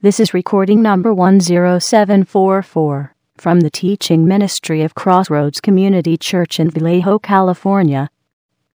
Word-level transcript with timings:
This 0.00 0.20
is 0.20 0.32
recording 0.32 0.80
number 0.80 1.12
10744 1.12 3.14
from 3.36 3.60
the 3.62 3.68
teaching 3.68 4.28
ministry 4.28 4.82
of 4.82 4.94
Crossroads 4.94 5.60
Community 5.60 6.16
Church 6.16 6.60
in 6.60 6.70
Vallejo, 6.70 7.18
California. 7.18 8.08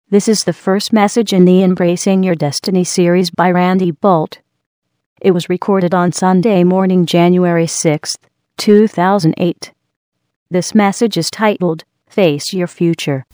This 0.08 0.28
is 0.28 0.44
the 0.44 0.54
first 0.54 0.94
message 0.94 1.34
in 1.34 1.44
the 1.44 1.62
Embracing 1.62 2.22
Your 2.22 2.34
Destiny 2.34 2.84
series 2.84 3.30
by 3.30 3.50
Randy 3.50 3.92
Boldt. 3.92 4.38
It 5.20 5.32
was 5.32 5.50
recorded 5.50 5.92
on 5.92 6.12
Sunday 6.12 6.64
morning, 6.64 7.04
January 7.04 7.66
6th, 7.66 8.16
2008. 8.56 9.74
This 10.50 10.74
message 10.74 11.18
is 11.18 11.30
titled 11.30 11.84
Face 12.08 12.54
Your 12.54 12.66
Future. 12.66 13.26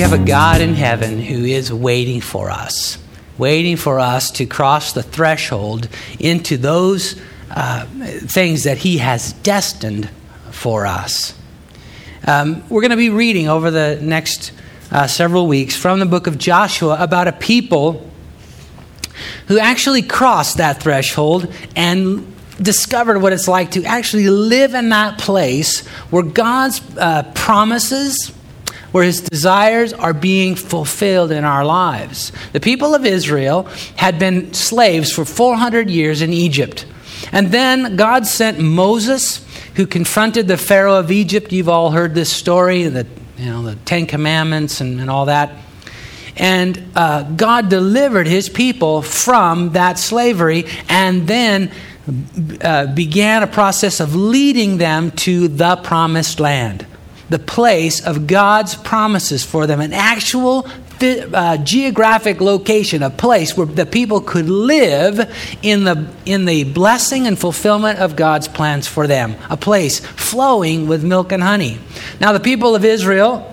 We 0.00 0.08
have 0.08 0.18
a 0.18 0.24
God 0.24 0.62
in 0.62 0.72
heaven 0.72 1.20
who 1.20 1.44
is 1.44 1.70
waiting 1.70 2.22
for 2.22 2.50
us, 2.50 2.96
waiting 3.36 3.76
for 3.76 4.00
us 4.00 4.30
to 4.30 4.46
cross 4.46 4.94
the 4.94 5.02
threshold 5.02 5.90
into 6.18 6.56
those 6.56 7.20
uh, 7.50 7.84
things 7.84 8.64
that 8.64 8.78
He 8.78 8.96
has 8.96 9.34
destined 9.34 10.08
for 10.52 10.86
us. 10.86 11.34
Um, 12.26 12.66
we're 12.70 12.80
going 12.80 12.92
to 12.92 12.96
be 12.96 13.10
reading 13.10 13.50
over 13.50 13.70
the 13.70 13.98
next 14.00 14.52
uh, 14.90 15.06
several 15.06 15.46
weeks 15.46 15.76
from 15.76 16.00
the 16.00 16.06
book 16.06 16.26
of 16.26 16.38
Joshua 16.38 16.96
about 16.98 17.28
a 17.28 17.32
people 17.32 18.10
who 19.48 19.58
actually 19.58 20.00
crossed 20.00 20.56
that 20.56 20.82
threshold 20.82 21.52
and 21.76 22.34
discovered 22.56 23.20
what 23.20 23.34
it's 23.34 23.48
like 23.48 23.72
to 23.72 23.84
actually 23.84 24.30
live 24.30 24.72
in 24.72 24.88
that 24.88 25.18
place 25.18 25.86
where 26.08 26.22
God's 26.22 26.80
uh, 26.96 27.30
promises, 27.34 28.32
where 28.92 29.04
his 29.04 29.20
desires 29.20 29.92
are 29.92 30.12
being 30.12 30.54
fulfilled 30.54 31.30
in 31.30 31.44
our 31.44 31.64
lives. 31.64 32.32
The 32.52 32.60
people 32.60 32.94
of 32.94 33.06
Israel 33.06 33.64
had 33.96 34.18
been 34.18 34.52
slaves 34.52 35.12
for 35.12 35.24
400 35.24 35.88
years 35.88 36.22
in 36.22 36.32
Egypt. 36.32 36.86
And 37.32 37.48
then 37.52 37.96
God 37.96 38.26
sent 38.26 38.58
Moses, 38.58 39.44
who 39.76 39.86
confronted 39.86 40.48
the 40.48 40.56
Pharaoh 40.56 40.96
of 40.96 41.10
Egypt. 41.10 41.52
You've 41.52 41.68
all 41.68 41.90
heard 41.90 42.14
this 42.14 42.32
story, 42.32 42.84
the, 42.84 43.06
you 43.36 43.46
know, 43.46 43.62
the 43.62 43.76
Ten 43.76 44.06
Commandments 44.06 44.80
and, 44.80 45.00
and 45.00 45.08
all 45.10 45.26
that. 45.26 45.52
And 46.36 46.90
uh, 46.96 47.22
God 47.22 47.68
delivered 47.68 48.26
his 48.26 48.48
people 48.48 49.02
from 49.02 49.72
that 49.72 49.98
slavery 49.98 50.64
and 50.88 51.28
then 51.28 51.70
uh, 52.62 52.86
began 52.86 53.42
a 53.42 53.46
process 53.46 54.00
of 54.00 54.14
leading 54.14 54.78
them 54.78 55.10
to 55.12 55.48
the 55.48 55.76
promised 55.76 56.40
land 56.40 56.86
the 57.30 57.38
place 57.38 58.04
of 58.04 58.26
God's 58.26 58.74
promises 58.74 59.44
for 59.44 59.66
them, 59.66 59.80
an 59.80 59.92
actual 59.92 60.66
uh, 61.02 61.56
geographic 61.58 62.40
location, 62.40 63.02
a 63.02 63.10
place 63.10 63.56
where 63.56 63.66
the 63.66 63.86
people 63.86 64.20
could 64.20 64.48
live 64.48 65.32
in 65.62 65.84
the, 65.84 66.06
in 66.26 66.44
the 66.44 66.64
blessing 66.64 67.26
and 67.26 67.38
fulfillment 67.38 67.98
of 68.00 68.16
God's 68.16 68.48
plans 68.48 68.86
for 68.86 69.06
them, 69.06 69.36
a 69.48 69.56
place 69.56 70.00
flowing 70.00 70.88
with 70.88 71.02
milk 71.02 71.32
and 71.32 71.42
honey. 71.42 71.78
Now, 72.20 72.32
the 72.32 72.40
people 72.40 72.74
of 72.74 72.84
Israel 72.84 73.46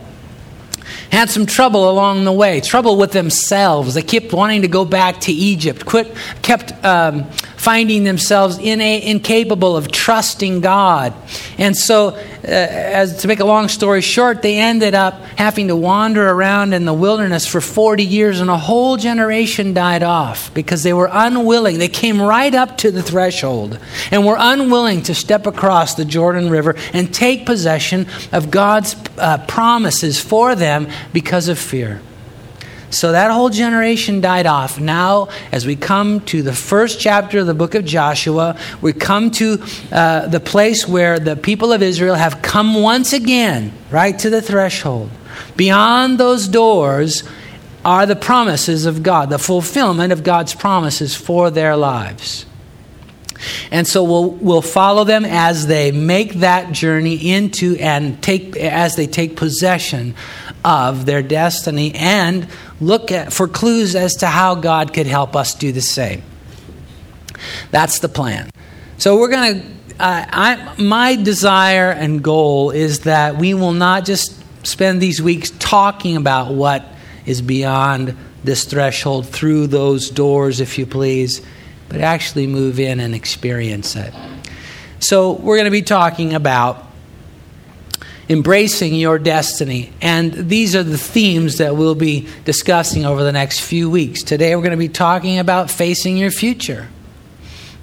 had 1.12 1.30
some 1.30 1.45
trouble 1.45 1.89
along 1.89 2.25
the 2.25 2.34
way, 2.34 2.59
trouble 2.59 2.97
with 2.97 3.12
themselves. 3.12 3.94
They 3.94 4.02
kept 4.02 4.34
wanting 4.34 4.64
to 4.64 4.67
go 4.67 4.84
back 4.84 5.22
to 5.22 5.31
Egypt, 5.31 5.86
quit, 5.86 6.14
kept 6.41 6.73
um, 6.84 7.30
finding 7.68 8.06
themselves 8.06 8.58
in 8.60 8.80
a, 8.80 9.06
incapable 9.12 9.76
of 9.76 9.92
trusting 9.92 10.62
God. 10.62 11.14
And 11.58 11.76
so, 11.76 12.12
uh, 12.12 12.22
as 12.46 13.24
to 13.24 13.28
make 13.28 13.42
a 13.42 13.46
long 13.46 13.68
story 13.68 14.00
short, 14.00 14.42
they 14.42 14.58
ended 14.58 14.96
up 14.96 15.16
having 15.36 15.68
to 15.68 15.76
wander 15.76 16.30
around 16.30 16.72
in 16.72 16.86
the 16.86 16.94
wilderness 16.94 17.46
for 17.46 17.59
40 17.59 18.06
years, 18.06 18.40
and 18.40 18.50
a 18.50 18.58
whole 18.58 18.96
generation 18.96 19.74
died 19.74 20.02
off 20.02 20.53
because 20.53 20.84
they 20.84 20.94
were 20.94 21.09
unwilling. 21.12 21.78
They 21.78 21.90
came 21.90 22.22
right 22.22 22.56
up 22.56 22.78
to 22.78 22.90
the 22.90 23.03
threshold 23.03 23.78
and 24.12 24.25
were 24.25 24.38
unwilling 24.40 25.02
to 25.02 25.14
step 25.14 25.46
across 25.46 25.96
the 25.96 26.06
Jordan 26.06 26.50
River 26.50 26.78
and 26.94 27.14
take 27.14 27.46
possession 27.46 28.08
of 28.31 28.50
God's 28.50 28.96
uh, 29.18 29.40
promises 29.46 30.22
for 30.22 30.56
them 30.56 30.88
because 31.12 31.50
of 31.50 31.59
fear. 31.59 32.00
So 32.90 33.12
that 33.12 33.31
whole 33.31 33.50
generation 33.50 34.22
died 34.22 34.46
off. 34.46 34.80
Now, 34.80 35.28
as 35.52 35.66
we 35.66 35.75
come 35.75 36.22
to 36.22 36.42
the 36.42 36.53
first 36.53 37.00
chapter 37.00 37.40
of 37.40 37.48
the 37.48 37.53
book 37.53 37.75
of 37.75 37.84
Joshua, 37.84 38.58
we 38.81 38.94
come 38.94 39.31
to 39.31 39.62
uh, 39.92 40.28
the 40.28 40.40
place 40.40 40.88
where 40.88 41.20
the 41.20 41.36
people 41.36 41.74
of 41.74 41.81
Israel 41.81 42.16
have 42.16 42.42
come 42.42 42.76
once 42.76 43.12
again, 43.12 43.74
right 43.92 44.18
to 44.20 44.30
the 44.30 44.42
threshold. 44.42 45.09
Beyond 45.56 46.18
those 46.18 46.47
doors 46.47 47.24
are 47.84 48.06
the 48.06 48.16
promises 48.16 48.86
of 48.86 49.03
God, 49.03 49.30
the 49.30 49.40
fulfillment 49.40 50.14
of 50.14 50.24
God's 50.24 50.53
promises 50.53 51.16
for 51.16 51.50
their 51.52 51.76
lives. 51.76 52.46
And 53.72 53.88
so 53.88 54.03
we'll, 54.03 54.30
we'll 54.31 54.62
follow 54.62 55.03
them 55.03 55.25
as 55.25 55.68
they 55.68 55.92
make 55.92 56.34
that 56.36 56.72
journey 56.72 57.31
into 57.31 57.75
and 57.80 58.22
take, 58.22 58.56
as 58.58 58.96
they 58.96 59.08
take 59.08 59.36
possession 59.36 60.16
of 60.64 61.06
their 61.06 61.22
destiny 61.22 61.94
and 61.96 62.47
look 62.80 63.12
at, 63.12 63.34
for 63.34 63.47
clues 63.47 63.96
as 63.96 64.16
to 64.18 64.28
how 64.28 64.56
God 64.56 64.94
could 64.94 65.08
help 65.08 65.36
us 65.36 65.53
do 65.56 65.72
the 65.72 65.81
same. 65.81 66.24
That's 67.72 68.00
the 68.00 68.09
plan. 68.09 68.50
So 68.97 69.18
we're 69.18 69.30
going 69.30 69.62
to. 69.62 69.78
Uh, 70.00 70.26
I, 70.30 70.76
my 70.78 71.16
desire 71.16 71.90
and 71.90 72.24
goal 72.24 72.70
is 72.70 73.00
that 73.02 73.38
we 73.38 73.56
will 73.56 73.72
not 73.72 74.06
just 74.06 74.44
spend 74.64 75.02
these 75.02 75.20
weeks 75.20 75.50
talking 75.58 76.18
about 76.18 76.53
what 76.53 76.86
is 77.26 77.42
beyond 77.42 78.16
this 78.44 78.66
threshold 78.66 79.28
through 79.28 79.68
those 79.68 80.12
doors, 80.12 80.59
if 80.59 80.78
you 80.78 80.86
please, 80.86 81.42
but 81.90 82.02
actually 82.02 82.48
move 82.48 82.80
in 82.80 83.00
and 83.00 83.16
experience 83.16 83.96
it. 83.96 84.14
So, 85.00 85.34
we're 85.34 85.58
going 85.58 85.66
to 85.66 85.72
be 85.72 85.81
talking 85.81 86.34
about 86.34 86.88
embracing 88.30 88.96
your 88.96 89.20
destiny. 89.20 89.92
And 90.02 90.34
these 90.34 90.76
are 90.76 90.84
the 90.84 90.97
themes 90.97 91.58
that 91.58 91.76
we'll 91.76 91.96
be 91.96 92.28
discussing 92.46 93.06
over 93.06 93.24
the 93.24 93.31
next 93.31 93.62
few 93.62 93.90
weeks. 93.90 94.24
Today, 94.24 94.56
we're 94.56 94.64
going 94.64 94.72
to 94.72 94.78
be 94.78 94.90
talking 94.90 95.40
about 95.40 95.72
facing 95.72 96.18
your 96.18 96.31
future. 96.31 96.88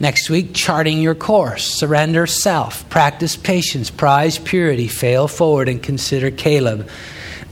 Next 0.01 0.29
week, 0.29 0.55
charting 0.55 1.01
your 1.01 1.15
course, 1.15 1.65
surrender 1.65 2.27
self, 2.27 2.89
practice 2.91 3.37
patience, 3.37 3.91
prize 3.91 4.39
purity, 4.39 4.89
fail 4.89 5.29
forward, 5.29 5.69
and 5.69 5.83
consider 5.83 6.31
Caleb. 6.31 6.89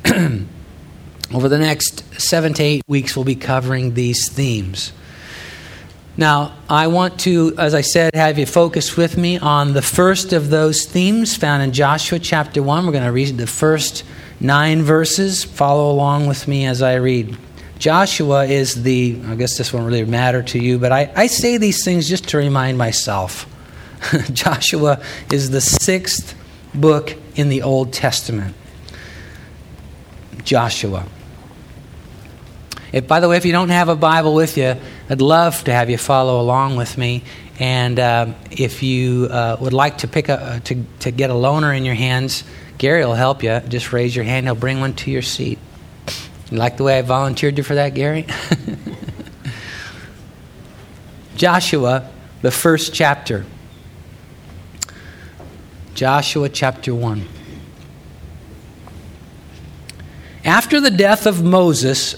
over 1.33 1.49
the 1.49 1.59
next 1.59 2.21
seven 2.21 2.53
to 2.55 2.63
eight 2.63 2.83
weeks, 2.89 3.17
we'll 3.17 3.25
be 3.25 3.37
covering 3.37 3.95
these 3.95 4.29
themes. 4.29 4.93
Now, 6.17 6.53
I 6.69 6.89
want 6.89 7.21
to, 7.21 7.55
as 7.57 7.75
I 7.75 7.81
said, 7.81 8.15
have 8.15 8.39
you 8.39 8.45
focus 8.45 8.97
with 8.99 9.17
me 9.17 9.39
on 9.39 9.73
the 9.73 9.81
first 9.81 10.35
of 10.35 10.51
those 10.51 10.85
themes 10.85 11.37
found 11.37 11.63
in 11.63 11.73
Joshua 11.73 12.19
chapter 12.19 12.63
1. 12.63 12.85
We're 12.85 12.93
going 12.93 13.05
to 13.05 13.13
read 13.13 13.39
the 13.39 13.47
first 13.47 14.05
nine 14.39 14.83
verses. 14.83 15.43
Follow 15.43 15.91
along 15.91 16.27
with 16.27 16.47
me 16.47 16.67
as 16.67 16.83
I 16.83 16.97
read. 16.97 17.39
Joshua 17.79 18.45
is 18.45 18.83
the, 18.83 19.19
I 19.27 19.37
guess 19.37 19.57
this 19.57 19.73
won't 19.73 19.87
really 19.87 20.05
matter 20.05 20.43
to 20.43 20.59
you, 20.59 20.79
but 20.79 20.93
I, 20.93 21.11
I 21.17 21.27
say 21.29 21.57
these 21.57 21.83
things 21.83 22.09
just 22.09 22.29
to 22.29 22.37
remind 22.37 22.77
myself. 22.77 23.47
Joshua 24.33 25.03
is 25.33 25.51
the 25.51 25.63
sixth 25.63 26.35
book 26.75 27.17
in 27.37 27.49
the 27.49 27.63
Old 27.63 27.93
Testament. 27.93 28.55
Joshua. 30.45 31.07
If, 32.93 33.09
by 33.09 33.21
the 33.21 33.29
way, 33.29 33.39
if 33.39 33.47
you 33.47 33.53
don't 33.53 33.71
have 33.71 33.89
a 33.89 33.97
Bible 33.97 34.35
with 34.35 34.59
you, 34.59 34.77
I'd 35.09 35.23
love 35.23 35.65
to 35.65 35.73
have 35.73 35.89
you 35.89 35.97
follow 35.97 36.41
along 36.41 36.77
with 36.77 36.99
me. 36.99 37.25
And 37.59 37.99
uh, 37.99 38.35
if 38.51 38.83
you 38.83 39.29
uh, 39.31 39.57
would 39.61 39.73
like 39.73 39.99
to 39.99 40.09
pick 40.09 40.29
a, 40.29 40.41
uh, 40.41 40.61
to, 40.61 40.85
to 41.01 41.11
get 41.11 41.31
a 41.31 41.35
loaner 41.35 41.77
in 41.77 41.85
your 41.85 41.95
hands, 41.95 42.45
Gary 42.77 43.05
will 43.05 43.15
help 43.15 43.43
you. 43.43 43.61
Just 43.69 43.93
raise 43.93 44.15
your 44.15 44.25
hand, 44.25 44.47
he'll 44.47 44.55
bring 44.55 44.81
one 44.81 44.95
to 44.95 45.11
your 45.11 45.23
seat. 45.23 45.59
You 46.51 46.59
like 46.59 46.77
the 46.77 46.85
way 46.85 46.99
I 46.99 47.03
volunteered 47.03 47.57
you 47.57 47.65
for 47.65 47.77
that, 47.77 47.95
Gary? 47.95 48.27
Joshua, 51.37 52.11
the 52.43 52.51
first 52.51 52.93
chapter. 52.93 53.47
Joshua 55.95 56.49
chapter 56.49 56.95
1. 56.95 57.27
After 60.45 60.81
the 60.81 60.91
death 60.91 61.27
of 61.27 61.43
Moses, 61.43 62.17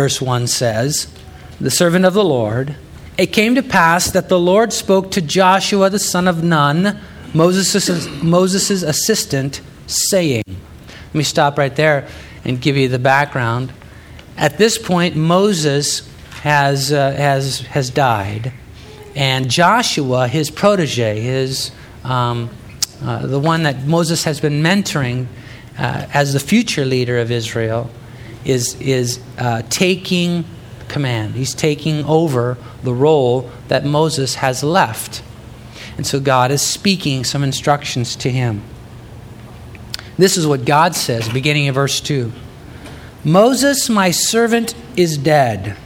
verse 0.00 0.18
1 0.18 0.46
says, 0.46 1.12
the 1.60 1.70
servant 1.70 2.06
of 2.06 2.14
the 2.14 2.24
Lord, 2.24 2.74
it 3.18 3.34
came 3.34 3.54
to 3.56 3.62
pass 3.62 4.10
that 4.12 4.30
the 4.30 4.38
Lord 4.38 4.72
spoke 4.72 5.10
to 5.10 5.20
Joshua 5.20 5.90
the 5.90 5.98
son 5.98 6.26
of 6.26 6.42
Nun, 6.42 6.98
Moses' 7.34 8.08
Moses's 8.22 8.82
assistant, 8.82 9.60
saying, 9.86 10.42
Let 10.46 11.14
me 11.14 11.22
stop 11.22 11.58
right 11.58 11.76
there 11.76 12.08
and 12.46 12.62
give 12.62 12.78
you 12.78 12.88
the 12.88 12.98
background. 12.98 13.74
At 14.38 14.56
this 14.56 14.78
point, 14.78 15.16
Moses 15.16 16.10
has, 16.44 16.94
uh, 16.94 17.10
has, 17.12 17.60
has 17.60 17.90
died, 17.90 18.54
and 19.14 19.50
Joshua, 19.50 20.28
his 20.28 20.50
protege, 20.50 21.20
his, 21.20 21.72
um, 22.04 22.48
uh, 23.02 23.26
the 23.26 23.38
one 23.38 23.64
that 23.64 23.84
Moses 23.84 24.24
has 24.24 24.40
been 24.40 24.62
mentoring 24.62 25.26
uh, 25.76 26.06
as 26.14 26.32
the 26.32 26.40
future 26.40 26.86
leader 26.86 27.18
of 27.18 27.30
Israel, 27.30 27.90
is, 28.44 28.80
is 28.80 29.20
uh, 29.38 29.62
taking 29.70 30.44
command. 30.88 31.34
He's 31.34 31.54
taking 31.54 32.04
over 32.04 32.56
the 32.82 32.94
role 32.94 33.50
that 33.68 33.84
Moses 33.84 34.36
has 34.36 34.62
left. 34.62 35.22
And 35.96 36.06
so 36.06 36.20
God 36.20 36.50
is 36.50 36.62
speaking 36.62 37.24
some 37.24 37.44
instructions 37.44 38.16
to 38.16 38.30
him. 38.30 38.62
This 40.16 40.36
is 40.36 40.46
what 40.46 40.64
God 40.64 40.94
says, 40.94 41.28
beginning 41.28 41.66
in 41.66 41.74
verse 41.74 42.00
2 42.00 42.32
Moses, 43.24 43.88
my 43.90 44.10
servant, 44.10 44.74
is 44.96 45.18
dead. 45.18 45.76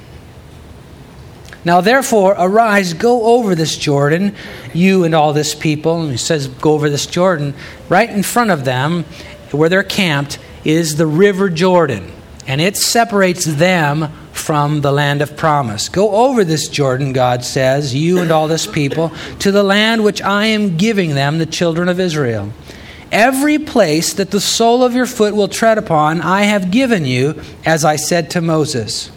Now, 1.65 1.81
therefore, 1.81 2.35
arise, 2.39 2.93
go 2.93 3.25
over 3.25 3.55
this 3.55 3.77
Jordan, 3.77 4.35
you 4.75 5.05
and 5.05 5.15
all 5.15 5.33
this 5.33 5.55
people. 5.55 6.03
And 6.03 6.11
he 6.11 6.17
says, 6.17 6.47
Go 6.47 6.73
over 6.75 6.91
this 6.91 7.07
Jordan. 7.07 7.55
Right 7.89 8.11
in 8.11 8.23
front 8.23 8.51
of 8.51 8.65
them, 8.65 9.05
where 9.51 9.69
they're 9.69 9.83
camped, 9.83 10.39
is 10.65 10.97
the 10.97 11.07
river 11.07 11.49
Jordan, 11.49 12.13
and 12.47 12.61
it 12.61 12.77
separates 12.77 13.45
them 13.45 14.13
from 14.33 14.81
the 14.81 14.93
land 14.93 15.23
of 15.23 15.37
promise. 15.37 15.89
Go 15.89 16.11
over 16.27 16.45
this 16.45 16.69
Jordan, 16.69 17.13
God 17.13 17.45
says, 17.45 17.95
you 17.95 18.19
and 18.19 18.31
all 18.31 18.49
this 18.49 18.67
people, 18.67 19.13
to 19.41 19.51
the 19.51 19.63
land 19.63 20.05
which 20.05 20.21
I 20.21 20.47
am 20.47 20.77
giving 20.77 21.15
them, 21.15 21.39
the 21.39 21.47
children 21.47 21.89
of 21.89 22.01
Israel. 22.01 22.53
Every 23.13 23.59
place 23.59 24.13
that 24.15 24.33
the 24.33 24.41
sole 24.41 24.83
of 24.83 24.95
your 24.95 25.07
foot 25.07 25.35
will 25.35 25.49
tread 25.49 25.79
upon, 25.79 26.21
I 26.21 26.43
have 26.43 26.71
given 26.71 27.05
you, 27.05 27.41
as 27.65 27.85
I 27.85 27.97
said 27.97 28.31
to 28.31 28.41
Moses. 28.41 29.11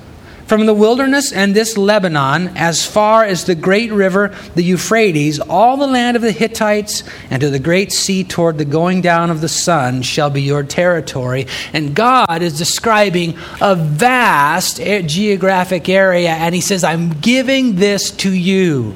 From 0.48 0.66
the 0.66 0.74
wilderness 0.74 1.34
and 1.34 1.54
this 1.54 1.78
Lebanon, 1.78 2.56
as 2.56 2.86
far 2.86 3.26
as 3.26 3.44
the 3.44 3.54
great 3.54 3.92
river, 3.92 4.34
the 4.56 4.64
Euphrates, 4.64 5.42
all 5.42 5.76
the 5.76 5.88
land 5.88 6.16
of 6.16 6.22
the 6.22 6.32
Hittites, 6.32 7.04
and 7.30 7.42
to 7.42 7.50
the 7.50 7.60
great 7.60 7.92
sea 7.92 8.24
toward 8.24 8.58
the 8.58 8.64
going 8.64 9.02
down 9.02 9.30
of 9.30 9.42
the 9.42 9.50
sun 9.50 10.04
shall 10.04 10.30
be 10.30 10.42
your 10.42 10.64
territory. 10.64 11.48
And 11.74 11.94
God 11.94 12.42
is 12.42 12.58
describing 12.58 13.38
a 13.60 13.76
vast 13.76 14.78
geographic 14.78 15.90
area, 15.90 16.30
and 16.30 16.56
He 16.56 16.62
says, 16.62 16.82
I'm 16.82 17.10
giving 17.20 17.76
this 17.76 18.10
to 18.12 18.32
you. 18.32 18.96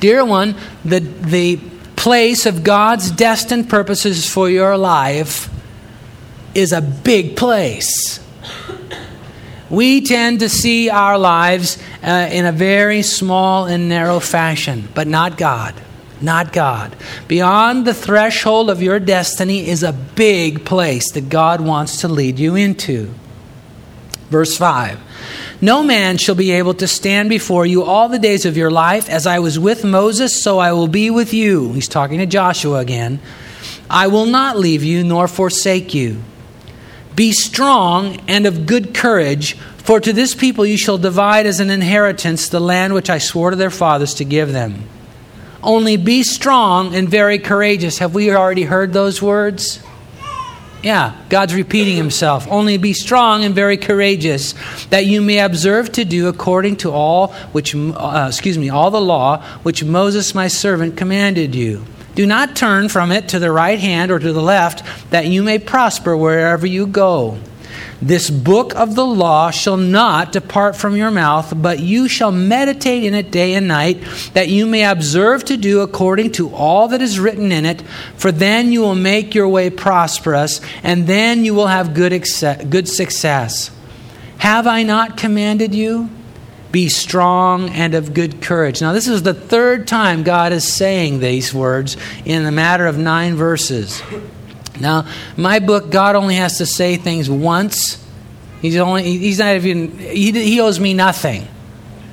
Dear 0.00 0.22
one, 0.22 0.54
the, 0.84 0.98
the 0.98 1.56
place 1.96 2.44
of 2.44 2.62
God's 2.62 3.10
destined 3.10 3.70
purposes 3.70 4.28
for 4.28 4.50
your 4.50 4.76
life 4.76 5.48
is 6.54 6.72
a 6.72 6.82
big 6.82 7.38
place 7.38 8.20
we 9.70 10.00
tend 10.00 10.40
to 10.40 10.48
see 10.48 10.90
our 10.90 11.16
lives 11.16 11.78
uh, 12.02 12.28
in 12.30 12.44
a 12.44 12.52
very 12.52 13.02
small 13.02 13.66
and 13.66 13.88
narrow 13.88 14.20
fashion, 14.20 14.88
but 14.94 15.06
not 15.06 15.38
God. 15.38 15.74
Not 16.20 16.52
God. 16.52 16.94
Beyond 17.28 17.86
the 17.86 17.94
threshold 17.94 18.68
of 18.68 18.82
your 18.82 19.00
destiny 19.00 19.68
is 19.68 19.82
a 19.82 19.92
big 19.92 20.64
place 20.66 21.12
that 21.12 21.30
God 21.30 21.60
wants 21.60 22.02
to 22.02 22.08
lead 22.08 22.38
you 22.38 22.56
into. 22.56 23.14
Verse 24.28 24.56
5 24.56 24.98
No 25.60 25.82
man 25.82 26.18
shall 26.18 26.34
be 26.34 26.50
able 26.52 26.74
to 26.74 26.86
stand 26.86 27.28
before 27.28 27.64
you 27.64 27.82
all 27.82 28.08
the 28.08 28.18
days 28.18 28.44
of 28.44 28.56
your 28.56 28.70
life. 28.70 29.08
As 29.08 29.26
I 29.26 29.38
was 29.38 29.58
with 29.58 29.84
Moses, 29.84 30.42
so 30.42 30.58
I 30.58 30.72
will 30.72 30.88
be 30.88 31.10
with 31.10 31.32
you. 31.32 31.72
He's 31.72 31.88
talking 31.88 32.18
to 32.18 32.26
Joshua 32.26 32.78
again. 32.78 33.20
I 33.88 34.08
will 34.08 34.26
not 34.26 34.58
leave 34.58 34.84
you 34.84 35.02
nor 35.02 35.26
forsake 35.26 35.94
you. 35.94 36.22
Be 37.20 37.32
strong 37.32 38.18
and 38.28 38.46
of 38.46 38.64
good 38.64 38.94
courage, 38.94 39.52
for 39.52 40.00
to 40.00 40.10
this 40.10 40.34
people 40.34 40.64
you 40.64 40.78
shall 40.78 40.96
divide 40.96 41.44
as 41.44 41.60
an 41.60 41.68
inheritance 41.68 42.48
the 42.48 42.60
land 42.60 42.94
which 42.94 43.10
I 43.10 43.18
swore 43.18 43.50
to 43.50 43.56
their 43.56 43.68
fathers 43.68 44.14
to 44.14 44.24
give 44.24 44.54
them. 44.54 44.84
Only 45.62 45.98
be 45.98 46.22
strong 46.22 46.94
and 46.94 47.10
very 47.10 47.38
courageous. 47.38 47.98
Have 47.98 48.14
we 48.14 48.30
already 48.30 48.62
heard 48.62 48.94
those 48.94 49.20
words? 49.20 49.82
Yeah, 50.82 51.14
God's 51.28 51.54
repeating 51.54 51.98
himself. 51.98 52.48
Only 52.48 52.78
be 52.78 52.94
strong 52.94 53.44
and 53.44 53.54
very 53.54 53.76
courageous, 53.76 54.54
that 54.88 55.04
you 55.04 55.20
may 55.20 55.40
observe 55.40 55.92
to 55.92 56.06
do 56.06 56.26
according 56.26 56.76
to 56.76 56.90
all 56.90 57.34
which, 57.52 57.74
uh, 57.74 58.28
excuse 58.28 58.56
me, 58.56 58.70
all 58.70 58.90
the 58.90 58.98
law 58.98 59.44
which 59.62 59.84
Moses 59.84 60.34
my 60.34 60.48
servant 60.48 60.96
commanded 60.96 61.54
you. 61.54 61.84
Do 62.20 62.26
not 62.26 62.54
turn 62.54 62.90
from 62.90 63.12
it 63.12 63.30
to 63.30 63.38
the 63.38 63.50
right 63.50 63.78
hand 63.78 64.10
or 64.10 64.18
to 64.18 64.30
the 64.34 64.42
left, 64.42 64.82
that 65.10 65.28
you 65.28 65.42
may 65.42 65.58
prosper 65.58 66.14
wherever 66.14 66.66
you 66.66 66.86
go. 66.86 67.38
This 68.02 68.28
book 68.28 68.74
of 68.74 68.94
the 68.94 69.06
law 69.06 69.50
shall 69.50 69.78
not 69.78 70.30
depart 70.30 70.76
from 70.76 70.96
your 70.96 71.10
mouth, 71.10 71.54
but 71.56 71.80
you 71.80 72.08
shall 72.08 72.30
meditate 72.30 73.04
in 73.04 73.14
it 73.14 73.30
day 73.30 73.54
and 73.54 73.66
night, 73.66 74.04
that 74.34 74.50
you 74.50 74.66
may 74.66 74.84
observe 74.84 75.46
to 75.46 75.56
do 75.56 75.80
according 75.80 76.32
to 76.32 76.54
all 76.54 76.88
that 76.88 77.00
is 77.00 77.18
written 77.18 77.50
in 77.52 77.64
it, 77.64 77.80
for 78.16 78.30
then 78.30 78.70
you 78.70 78.82
will 78.82 78.94
make 78.94 79.34
your 79.34 79.48
way 79.48 79.70
prosperous, 79.70 80.60
and 80.82 81.06
then 81.06 81.46
you 81.46 81.54
will 81.54 81.68
have 81.68 81.94
good, 81.94 82.12
good 82.68 82.86
success. 82.86 83.70
Have 84.36 84.66
I 84.66 84.82
not 84.82 85.16
commanded 85.16 85.74
you? 85.74 86.10
Be 86.72 86.88
strong 86.88 87.70
and 87.70 87.94
of 87.94 88.14
good 88.14 88.40
courage. 88.40 88.80
Now, 88.80 88.92
this 88.92 89.08
is 89.08 89.22
the 89.22 89.34
third 89.34 89.88
time 89.88 90.22
God 90.22 90.52
is 90.52 90.72
saying 90.72 91.18
these 91.18 91.52
words 91.52 91.96
in 92.24 92.46
a 92.46 92.52
matter 92.52 92.86
of 92.86 92.96
nine 92.96 93.34
verses. 93.34 94.02
Now, 94.80 95.06
my 95.36 95.58
book, 95.58 95.90
God 95.90 96.16
only 96.16 96.36
has 96.36 96.58
to 96.58 96.66
say 96.66 96.96
things 96.96 97.28
once. 97.28 98.04
He's 98.62 98.76
only 98.76 99.02
he's 99.02 99.38
not 99.38 99.56
even 99.56 99.98
he, 99.98 100.32
he 100.32 100.60
owes 100.60 100.78
me 100.78 100.94
nothing. 100.94 101.46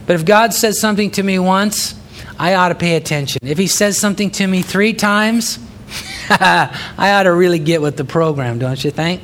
But 0.05 0.15
if 0.15 0.25
God 0.25 0.53
says 0.53 0.79
something 0.79 1.11
to 1.11 1.23
me 1.23 1.37
once, 1.37 1.93
I 2.39 2.55
ought 2.55 2.69
to 2.69 2.75
pay 2.75 2.95
attention. 2.95 3.41
If 3.43 3.57
he 3.57 3.67
says 3.67 3.97
something 3.97 4.31
to 4.31 4.47
me 4.47 4.61
3 4.61 4.93
times, 4.93 5.59
I 6.29 6.69
ought 6.97 7.23
to 7.23 7.33
really 7.33 7.59
get 7.59 7.81
with 7.81 7.97
the 7.97 8.05
program, 8.05 8.59
don't 8.59 8.81
you 8.83 8.91
think? 8.91 9.21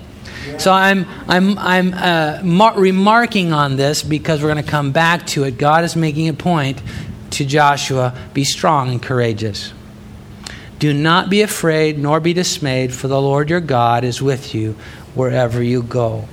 So 0.60 0.72
I'm, 0.72 1.06
I'm, 1.28 1.58
I'm 1.58 1.94
uh, 1.94 2.40
mar- 2.44 2.80
remarking 2.80 3.52
on 3.52 3.76
this 3.76 4.04
because 4.04 4.42
we're 4.42 4.54
going 4.54 4.64
to 4.64 4.70
come 4.70 4.92
back 4.92 5.28
to 5.28 5.44
it. 5.44 5.58
God 5.58 5.84
is 5.84 5.96
making 5.96 6.30
a 6.30 6.34
point 6.34 6.82
to 7.32 7.46
Joshua 7.46 8.16
be 8.34 8.44
strong 8.44 8.90
and 8.90 9.02
courageous. 9.02 9.74
Do 10.80 10.94
not 10.94 11.30
be 11.30 11.42
afraid 11.42 11.98
nor 11.98 12.20
be 12.20 12.34
dismayed, 12.34 12.94
for 12.94 13.08
the 13.08 13.22
Lord 13.22 13.50
your 13.50 13.62
God 13.62 14.04
is 14.04 14.22
with 14.22 14.54
you 14.54 14.76
wherever 15.16 15.62
you 15.62 15.82
go. 15.82 16.28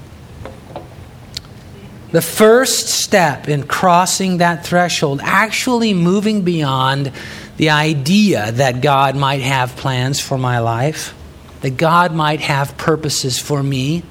The 2.13 2.23
first 2.23 2.89
step 2.89 3.49
in 3.49 3.63
crossing 3.63 4.39
that 4.39 4.67
threshold, 4.67 5.21
actually 5.23 5.95
moving 5.95 6.43
beyond 6.43 7.13
the 7.57 7.71
idea 7.71 8.51
that 8.51 8.81
God 8.81 9.15
might 9.15 9.43
have 9.43 9.77
plans 9.77 10.19
for 10.19 10.37
my 10.37 10.59
life, 10.59 11.15
that 11.61 11.77
God 11.77 12.13
might 12.13 12.41
have 12.41 12.77
purposes 12.77 13.39
for 13.39 13.63
me, 13.63 14.03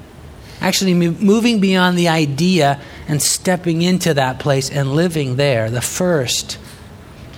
actually 0.60 0.94
moving 0.94 1.60
beyond 1.60 1.96
the 1.96 2.08
idea 2.08 2.80
and 3.08 3.22
stepping 3.22 3.82
into 3.82 4.14
that 4.14 4.38
place 4.38 4.70
and 4.70 4.94
living 4.94 5.36
there. 5.36 5.70
The 5.70 5.80
first 5.80 6.58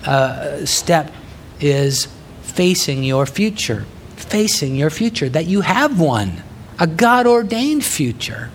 uh, 0.05 0.65
step 0.65 1.11
is 1.59 2.07
facing 2.41 3.03
your 3.03 3.25
future, 3.25 3.85
facing 4.15 4.75
your 4.75 4.89
future, 4.89 5.29
that 5.29 5.45
you 5.45 5.61
have 5.61 5.99
one, 5.99 6.43
a 6.79 6.87
God 6.87 7.25
ordained 7.25 7.85
future. 7.85 8.51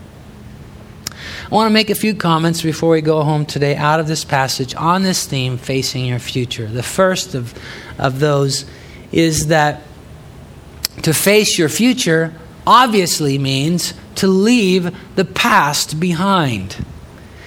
I 1.50 1.54
want 1.54 1.70
to 1.70 1.72
make 1.72 1.88
a 1.88 1.94
few 1.94 2.14
comments 2.14 2.60
before 2.60 2.90
we 2.90 3.00
go 3.00 3.22
home 3.22 3.46
today 3.46 3.74
out 3.74 4.00
of 4.00 4.06
this 4.06 4.22
passage 4.22 4.74
on 4.74 5.02
this 5.02 5.26
theme, 5.26 5.56
facing 5.56 6.04
your 6.04 6.18
future. 6.18 6.66
The 6.66 6.82
first 6.82 7.34
of, 7.34 7.54
of 7.98 8.20
those 8.20 8.66
is 9.12 9.46
that 9.46 9.82
to 11.02 11.14
face 11.14 11.58
your 11.58 11.70
future 11.70 12.34
obviously 12.68 13.38
means 13.38 13.94
to 14.16 14.28
leave 14.28 14.94
the 15.16 15.24
past 15.24 15.98
behind. 15.98 16.76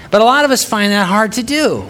But 0.09 0.21
a 0.21 0.25
lot 0.25 0.45
of 0.45 0.51
us 0.51 0.65
find 0.65 0.91
that 0.91 1.07
hard 1.07 1.33
to 1.33 1.43
do. 1.43 1.87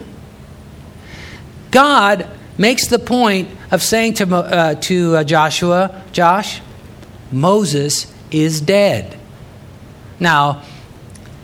God 1.72 2.30
makes 2.58 2.88
the 2.88 3.00
point 3.00 3.48
of 3.72 3.82
saying 3.82 4.16
to, 4.16 4.36
uh, 4.36 4.76
to 4.76 5.16
uh, 5.16 5.24
Joshua, 5.24 6.04
Josh, 6.12 6.62
Moses 7.32 8.14
is 8.32 8.60
dead. 8.60 9.18
Now, 10.20 10.64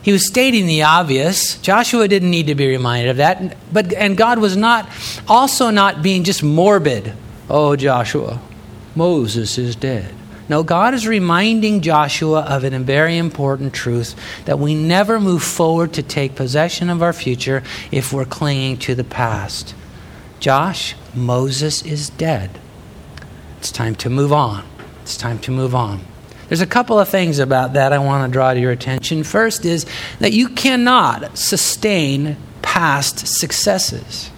he 0.01 0.11
was 0.11 0.27
stating 0.27 0.67
the 0.67 0.83
obvious. 0.83 1.57
Joshua 1.59 2.09
didn't 2.09 2.31
need 2.31 2.47
to 2.47 2.55
be 2.55 2.67
reminded 2.67 3.11
of 3.11 3.17
that. 3.17 3.55
But, 3.71 3.93
and 3.93 4.17
God 4.17 4.39
was 4.39 4.57
not 4.57 4.89
also 5.25 5.69
not 5.69 6.01
being 6.01 6.25
just 6.25 6.43
morbid. 6.43 7.13
Oh, 7.49 7.77
Joshua, 7.77 8.41
Moses 8.93 9.57
is 9.57 9.75
dead. 9.77 10.13
No, 10.49 10.63
God 10.63 10.93
is 10.93 11.07
reminding 11.07 11.81
Joshua 11.81 12.41
of 12.41 12.63
a 12.63 12.69
very 12.79 13.17
important 13.17 13.73
truth 13.73 14.15
that 14.45 14.59
we 14.59 14.75
never 14.75 15.19
move 15.19 15.43
forward 15.43 15.93
to 15.93 16.03
take 16.03 16.35
possession 16.35 16.89
of 16.89 17.03
our 17.03 17.13
future 17.13 17.63
if 17.91 18.13
we're 18.13 18.25
clinging 18.25 18.77
to 18.77 18.95
the 18.95 19.03
past. 19.03 19.75
Josh, 20.39 20.95
Moses 21.13 21.83
is 21.83 22.09
dead. 22.11 22.59
It's 23.59 23.71
time 23.71 23.95
to 23.95 24.09
move 24.09 24.31
on. 24.31 24.63
It's 25.01 25.17
time 25.17 25.39
to 25.39 25.51
move 25.51 25.75
on. 25.75 26.01
There's 26.47 26.61
a 26.61 26.67
couple 26.67 26.97
of 26.97 27.09
things 27.09 27.39
about 27.39 27.73
that 27.73 27.91
I 27.91 27.97
want 27.97 28.25
to 28.25 28.31
draw 28.31 28.53
to 28.53 28.59
your 28.59 28.71
attention. 28.71 29.23
First 29.23 29.65
is 29.65 29.85
that 30.19 30.31
you 30.31 30.49
cannot 30.49 31.37
sustain 31.37 32.37
past 32.61 33.27
successes. 33.27 34.31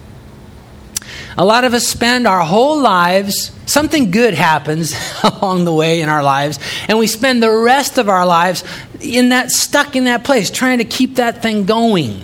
A 1.38 1.44
lot 1.44 1.64
of 1.64 1.74
us 1.74 1.86
spend 1.86 2.26
our 2.26 2.40
whole 2.40 2.80
lives, 2.80 3.52
something 3.66 4.10
good 4.10 4.34
happens 4.34 4.94
along 5.22 5.64
the 5.64 5.72
way 5.72 6.00
in 6.00 6.08
our 6.08 6.22
lives, 6.22 6.58
and 6.88 6.98
we 6.98 7.06
spend 7.06 7.42
the 7.42 7.50
rest 7.50 7.98
of 7.98 8.08
our 8.08 8.26
lives 8.26 8.64
in 9.00 9.30
that 9.30 9.50
stuck 9.50 9.96
in 9.96 10.04
that 10.04 10.24
place, 10.24 10.50
trying 10.50 10.78
to 10.78 10.84
keep 10.84 11.16
that 11.16 11.42
thing 11.42 11.64
going. 11.64 12.22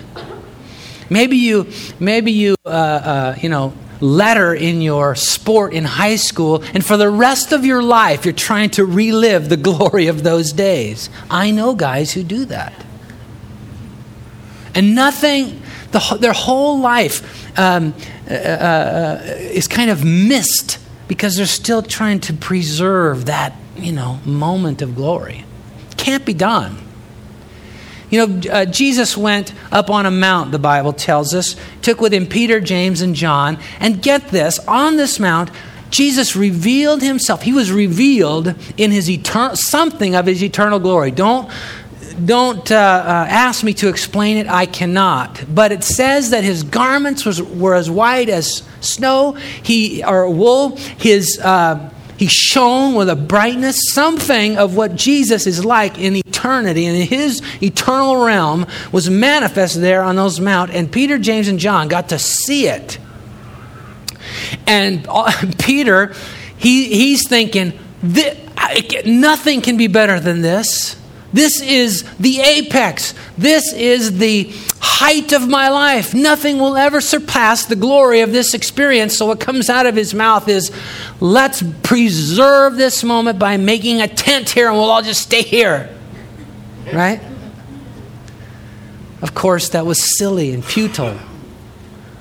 Maybe 1.09 1.37
you, 1.37 1.71
maybe 2.01 2.33
you, 2.33 2.57
uh, 2.65 2.69
uh, 2.69 3.37
you 3.41 3.49
know, 3.49 3.73
letter 4.01 4.55
in 4.55 4.83
your 4.83 5.15
sport 5.15 5.73
in 5.73 5.85
high 5.85 6.17
school, 6.17 6.63
and 6.75 6.85
for 6.85 6.97
the 6.97 7.09
rest 7.09 7.53
of 7.53 7.65
your 7.65 7.83
life, 7.83 8.25
you're 8.25 8.35
trying 8.35 8.71
to 8.71 8.85
relive 8.85 9.49
the 9.49 9.57
glory 9.69 10.09
of 10.09 10.23
those 10.23 10.53
days. 10.53 11.09
I 11.31 11.51
know 11.51 11.75
guys 11.75 12.13
who 12.13 12.23
do 12.23 12.45
that. 12.47 12.73
And 14.75 14.95
nothing, 14.95 15.63
the, 15.97 16.19
their 16.19 16.33
whole 16.33 16.79
life 16.79 17.59
um, 17.59 17.95
uh, 18.31 18.35
uh, 18.35 19.21
is 19.39 19.67
kind 19.67 19.91
of 19.91 20.05
missed 20.05 20.79
because 21.09 21.37
they're 21.37 21.47
still 21.47 21.83
trying 21.83 22.21
to 22.21 22.35
preserve 22.35 23.27
that, 23.27 23.55
you 23.77 23.93
know, 23.93 24.21
moment 24.25 24.83
of 24.83 24.95
glory. 24.95 25.45
Can't 25.97 26.27
be 26.27 26.35
done. 26.35 26.79
You 28.11 28.27
know, 28.27 28.51
uh, 28.51 28.65
Jesus 28.67 29.17
went 29.17 29.53
up 29.73 29.91
on 29.91 30.07
a 30.07 30.11
mount, 30.11 30.53
the 30.53 30.59
Bible 30.59 30.93
tells 30.93 31.35
us, 31.35 31.57
took 31.83 32.01
with 32.01 32.13
him 32.13 32.27
Peter, 32.27 32.61
James, 32.61 33.01
and 33.01 33.15
John. 33.15 33.59
And 33.81 34.01
get 34.03 34.29
this 34.29 34.59
on 34.61 34.97
this 34.97 35.19
mount, 35.19 35.51
Jesus 35.91 36.37
revealed 36.37 37.03
himself. 37.03 37.43
He 37.43 37.53
was 37.53 37.73
revealed 37.73 38.55
in 38.77 38.91
his 38.91 39.09
eternal, 39.09 39.57
something 39.57 40.15
of 40.15 40.27
his 40.27 40.43
eternal 40.43 40.79
glory. 40.79 41.11
Don't, 41.11 41.51
don't 42.25 42.71
uh, 42.71 42.75
uh, 42.75 43.27
ask 43.29 43.63
me 43.63 43.75
to 43.75 43.89
explain 43.89 44.37
it, 44.39 44.49
I 44.49 44.67
cannot. 44.67 45.45
But 45.53 45.73
it 45.73 45.85
says 45.85 46.31
that 46.31 46.45
his 46.45 46.63
garments 46.63 47.25
was, 47.25 47.43
were 47.43 47.75
as 47.75 47.91
white 47.91 48.29
as 48.29 48.63
snow, 48.81 49.33
he, 49.33 50.05
or 50.05 50.29
wool. 50.31 50.77
His. 50.77 51.39
Uh, 51.43 51.91
he 52.19 52.29
shone 52.29 52.95
with 52.95 53.11
a 53.11 53.15
brightness, 53.15 53.77
something 53.93 54.57
of 54.57 54.75
what 54.75 54.97
Jesus 54.97 55.47
is 55.47 55.67
like 55.67 55.99
in 55.99 56.17
eternity, 56.17 56.87
and 56.87 56.97
his 56.97 57.43
eternal 57.63 58.25
realm 58.25 58.65
was 58.91 59.11
manifest 59.11 59.79
there 59.83 60.03
on 60.03 60.17
those 60.17 60.41
mount. 60.41 60.71
And 60.71 60.91
Peter, 60.91 61.19
James, 61.19 61.47
and 61.47 61.59
John 61.59 61.89
got 61.89 62.09
to 62.09 62.19
see 62.19 62.69
it. 62.69 62.99
And 64.67 65.07
Peter, 65.59 66.15
he, 66.57 66.89
he's 66.89 67.29
thinking, 67.29 67.79
nothing 69.05 69.61
can 69.61 69.77
be 69.77 69.87
better 69.87 70.19
than 70.19 70.41
this. 70.41 70.97
This 71.33 71.61
is 71.61 72.05
the 72.19 72.41
apex. 72.41 73.15
This 73.37 73.73
is 73.73 74.19
the 74.19 74.53
height 74.81 75.33
of 75.33 75.49
my 75.49 75.69
life. 75.69 76.15
Nothing 76.15 76.59
will 76.59 76.77
ever 76.77 77.01
surpass 77.01 77.67
the 77.67 77.77
glory 77.77 78.21
of 78.21 78.33
this 78.33 78.55
experience. 78.55 79.17
So, 79.17 79.27
what 79.27 79.41
comes 79.41 79.69
out 79.69 79.87
of 79.87 79.97
his 79.97 80.15
mouth 80.15 80.49
is, 80.49 80.71
let's 81.21 81.63
preserve 81.83 82.77
this 82.77 83.05
moment 83.05 83.39
by 83.39 83.57
making 83.57 84.01
a 84.01 84.09
tent 84.09 84.51
here 84.51 84.69
and 84.69 84.77
we'll 84.77 84.91
all 84.91 85.03
just 85.03 85.23
stay 85.23 85.43
here. 85.43 85.95
Right? 86.93 87.21
Of 89.21 89.35
course, 89.35 89.71
that 89.71 89.85
was 89.85 90.17
silly 90.19 90.53
and 90.53 90.65
futile. 90.65 91.19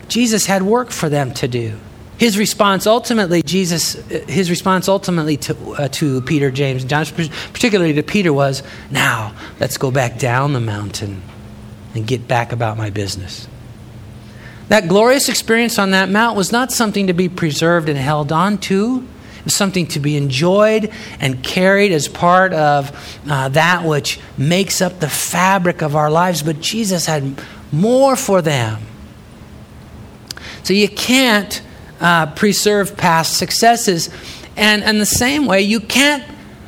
Jesus 0.08 0.46
had 0.46 0.64
work 0.64 0.92
for 0.92 1.10
them 1.10 1.34
to 1.36 1.48
do. 1.48 1.78
His 2.18 2.38
response 2.38 2.88
ultimately, 2.88 3.42
Jesus, 3.42 3.94
his 4.28 4.50
response 4.50 4.88
ultimately 4.88 5.36
to, 5.38 5.72
uh, 5.74 5.88
to 5.90 6.22
Peter, 6.22 6.50
James, 6.50 6.84
and 6.84 6.90
John, 6.90 7.06
particularly 7.52 7.94
to 7.94 8.04
Peter, 8.04 8.32
was, 8.32 8.64
Now, 8.90 9.34
let's 9.60 9.78
go 9.78 9.92
back 9.92 10.18
down 10.18 10.54
the 10.54 10.62
mountain 10.62 11.22
and 11.94 12.08
get 12.08 12.28
back 12.28 12.54
about 12.54 12.78
my 12.78 12.90
business. 12.90 13.48
That 14.70 14.88
glorious 14.88 15.30
experience 15.30 15.78
on 15.78 15.92
that 15.92 16.10
mount 16.10 16.38
was 16.38 16.52
not 16.52 16.72
something 16.72 17.08
to 17.08 17.14
be 17.14 17.30
preserved 17.30 17.90
and 17.90 17.98
held 17.98 18.32
on 18.32 18.58
to. 18.60 19.06
It 19.40 19.46
was 19.46 19.56
something 19.56 19.86
to 19.88 20.00
be 20.00 20.18
enjoyed 20.18 20.92
and 21.20 21.44
carried 21.44 21.92
as 21.92 22.08
part 22.08 22.52
of 22.54 23.20
uh, 23.30 23.50
that 23.50 23.84
which 23.84 24.20
makes 24.38 24.82
up 24.82 25.00
the 25.00 25.10
fabric 25.10 25.82
of 25.84 25.96
our 25.96 26.10
lives. 26.10 26.42
But 26.42 26.62
Jesus 26.62 27.06
had 27.06 27.40
more 27.72 28.16
for 28.16 28.42
them. 28.42 28.82
So 30.64 30.74
you 30.74 30.90
can't 30.90 31.62
uh, 32.00 32.28
preserve 32.34 32.98
past 32.98 33.38
successes. 33.38 34.10
And 34.56 34.84
in 34.84 35.00
the 35.00 35.06
same 35.06 35.46
way, 35.46 35.62
you 35.62 35.80
can't 35.80 36.24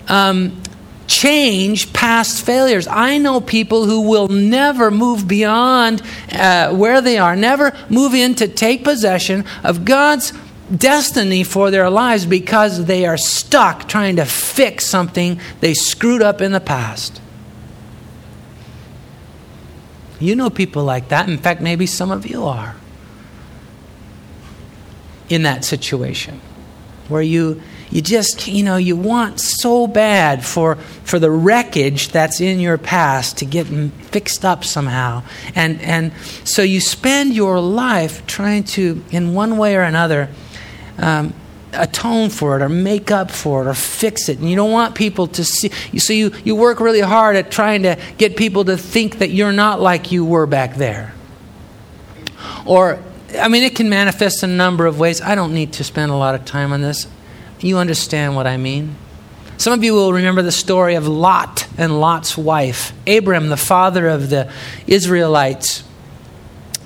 um, 0.07 0.61
change 1.07 1.93
past 1.93 2.45
failures. 2.45 2.87
I 2.87 3.17
know 3.17 3.41
people 3.41 3.85
who 3.85 4.01
will 4.01 4.27
never 4.27 4.91
move 4.91 5.27
beyond 5.27 6.01
uh, 6.31 6.73
where 6.73 7.01
they 7.01 7.17
are, 7.17 7.35
never 7.35 7.75
move 7.89 8.13
in 8.13 8.35
to 8.35 8.47
take 8.47 8.83
possession 8.83 9.45
of 9.63 9.85
God's 9.85 10.33
destiny 10.75 11.43
for 11.43 11.71
their 11.71 11.89
lives 11.89 12.25
because 12.25 12.85
they 12.85 13.05
are 13.05 13.17
stuck 13.17 13.87
trying 13.87 14.17
to 14.17 14.25
fix 14.25 14.85
something 14.85 15.39
they 15.61 15.73
screwed 15.73 16.21
up 16.21 16.41
in 16.41 16.51
the 16.51 16.59
past. 16.59 17.21
You 20.19 20.35
know 20.35 20.49
people 20.49 20.83
like 20.83 21.09
that. 21.09 21.29
In 21.29 21.37
fact, 21.37 21.61
maybe 21.61 21.85
some 21.85 22.11
of 22.11 22.25
you 22.25 22.43
are 22.43 22.75
in 25.29 25.43
that 25.43 25.65
situation 25.65 26.39
where 27.09 27.21
you 27.21 27.61
you 27.89 28.01
just 28.01 28.47
you 28.47 28.63
know 28.63 28.75
you 28.75 28.95
want 28.95 29.39
so 29.39 29.87
bad 29.87 30.45
for 30.45 30.75
for 30.75 31.19
the 31.19 31.31
wreckage 31.31 32.09
that's 32.09 32.41
in 32.41 32.59
your 32.59 32.77
past 32.77 33.37
to 33.37 33.45
get 33.45 33.65
fixed 34.11 34.43
up 34.43 34.63
somehow. 34.63 35.23
And 35.55 35.81
and 35.81 36.11
so 36.43 36.61
you 36.61 36.81
spend 36.81 37.33
your 37.33 37.59
life 37.59 38.25
trying 38.27 38.65
to 38.65 39.03
in 39.11 39.33
one 39.33 39.57
way 39.57 39.75
or 39.75 39.83
another 39.83 40.29
um, 40.97 41.33
atone 41.73 42.29
for 42.29 42.57
it 42.57 42.61
or 42.61 42.69
make 42.69 43.11
up 43.11 43.31
for 43.31 43.65
it 43.65 43.69
or 43.69 43.73
fix 43.73 44.27
it. 44.27 44.39
And 44.39 44.49
you 44.49 44.55
don't 44.55 44.71
want 44.71 44.95
people 44.95 45.27
to 45.27 45.45
see 45.45 45.69
so 45.97 46.11
you 46.11 46.33
you 46.43 46.55
work 46.55 46.81
really 46.81 47.01
hard 47.01 47.37
at 47.37 47.51
trying 47.51 47.83
to 47.83 47.97
get 48.17 48.35
people 48.35 48.65
to 48.65 48.75
think 48.75 49.19
that 49.19 49.29
you're 49.29 49.53
not 49.53 49.79
like 49.79 50.11
you 50.11 50.25
were 50.25 50.45
back 50.45 50.75
there. 50.75 51.13
Or 52.65 52.99
I 53.35 53.47
mean, 53.47 53.63
it 53.63 53.75
can 53.75 53.89
manifest 53.89 54.43
in 54.43 54.51
a 54.51 54.55
number 54.55 54.85
of 54.85 54.99
ways. 54.99 55.21
I 55.21 55.35
don't 55.35 55.53
need 55.53 55.73
to 55.73 55.83
spend 55.83 56.11
a 56.11 56.15
lot 56.15 56.35
of 56.35 56.45
time 56.45 56.71
on 56.71 56.81
this. 56.81 57.07
You 57.59 57.77
understand 57.77 58.35
what 58.35 58.47
I 58.47 58.57
mean? 58.57 58.95
Some 59.57 59.73
of 59.73 59.83
you 59.83 59.93
will 59.93 60.13
remember 60.13 60.43
the 60.43 60.51
story 60.51 60.95
of 60.95 61.07
Lot 61.07 61.67
and 61.77 61.99
Lot's 61.99 62.37
wife. 62.37 62.93
Abram, 63.07 63.49
the 63.49 63.57
father 63.57 64.07
of 64.07 64.29
the 64.29 64.51
Israelites, 64.85 65.83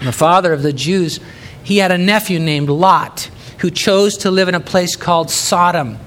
the 0.01 0.13
father 0.13 0.53
of 0.53 0.63
the 0.63 0.71
Jews, 0.71 1.19
he 1.63 1.77
had 1.77 1.91
a 1.91 1.97
nephew 1.97 2.39
named 2.39 2.69
Lot 2.69 3.29
who 3.59 3.69
chose 3.69 4.17
to 4.17 4.31
live 4.31 4.47
in 4.47 4.55
a 4.55 4.61
place 4.61 4.95
called 4.95 5.29
Sodom. 5.29 5.97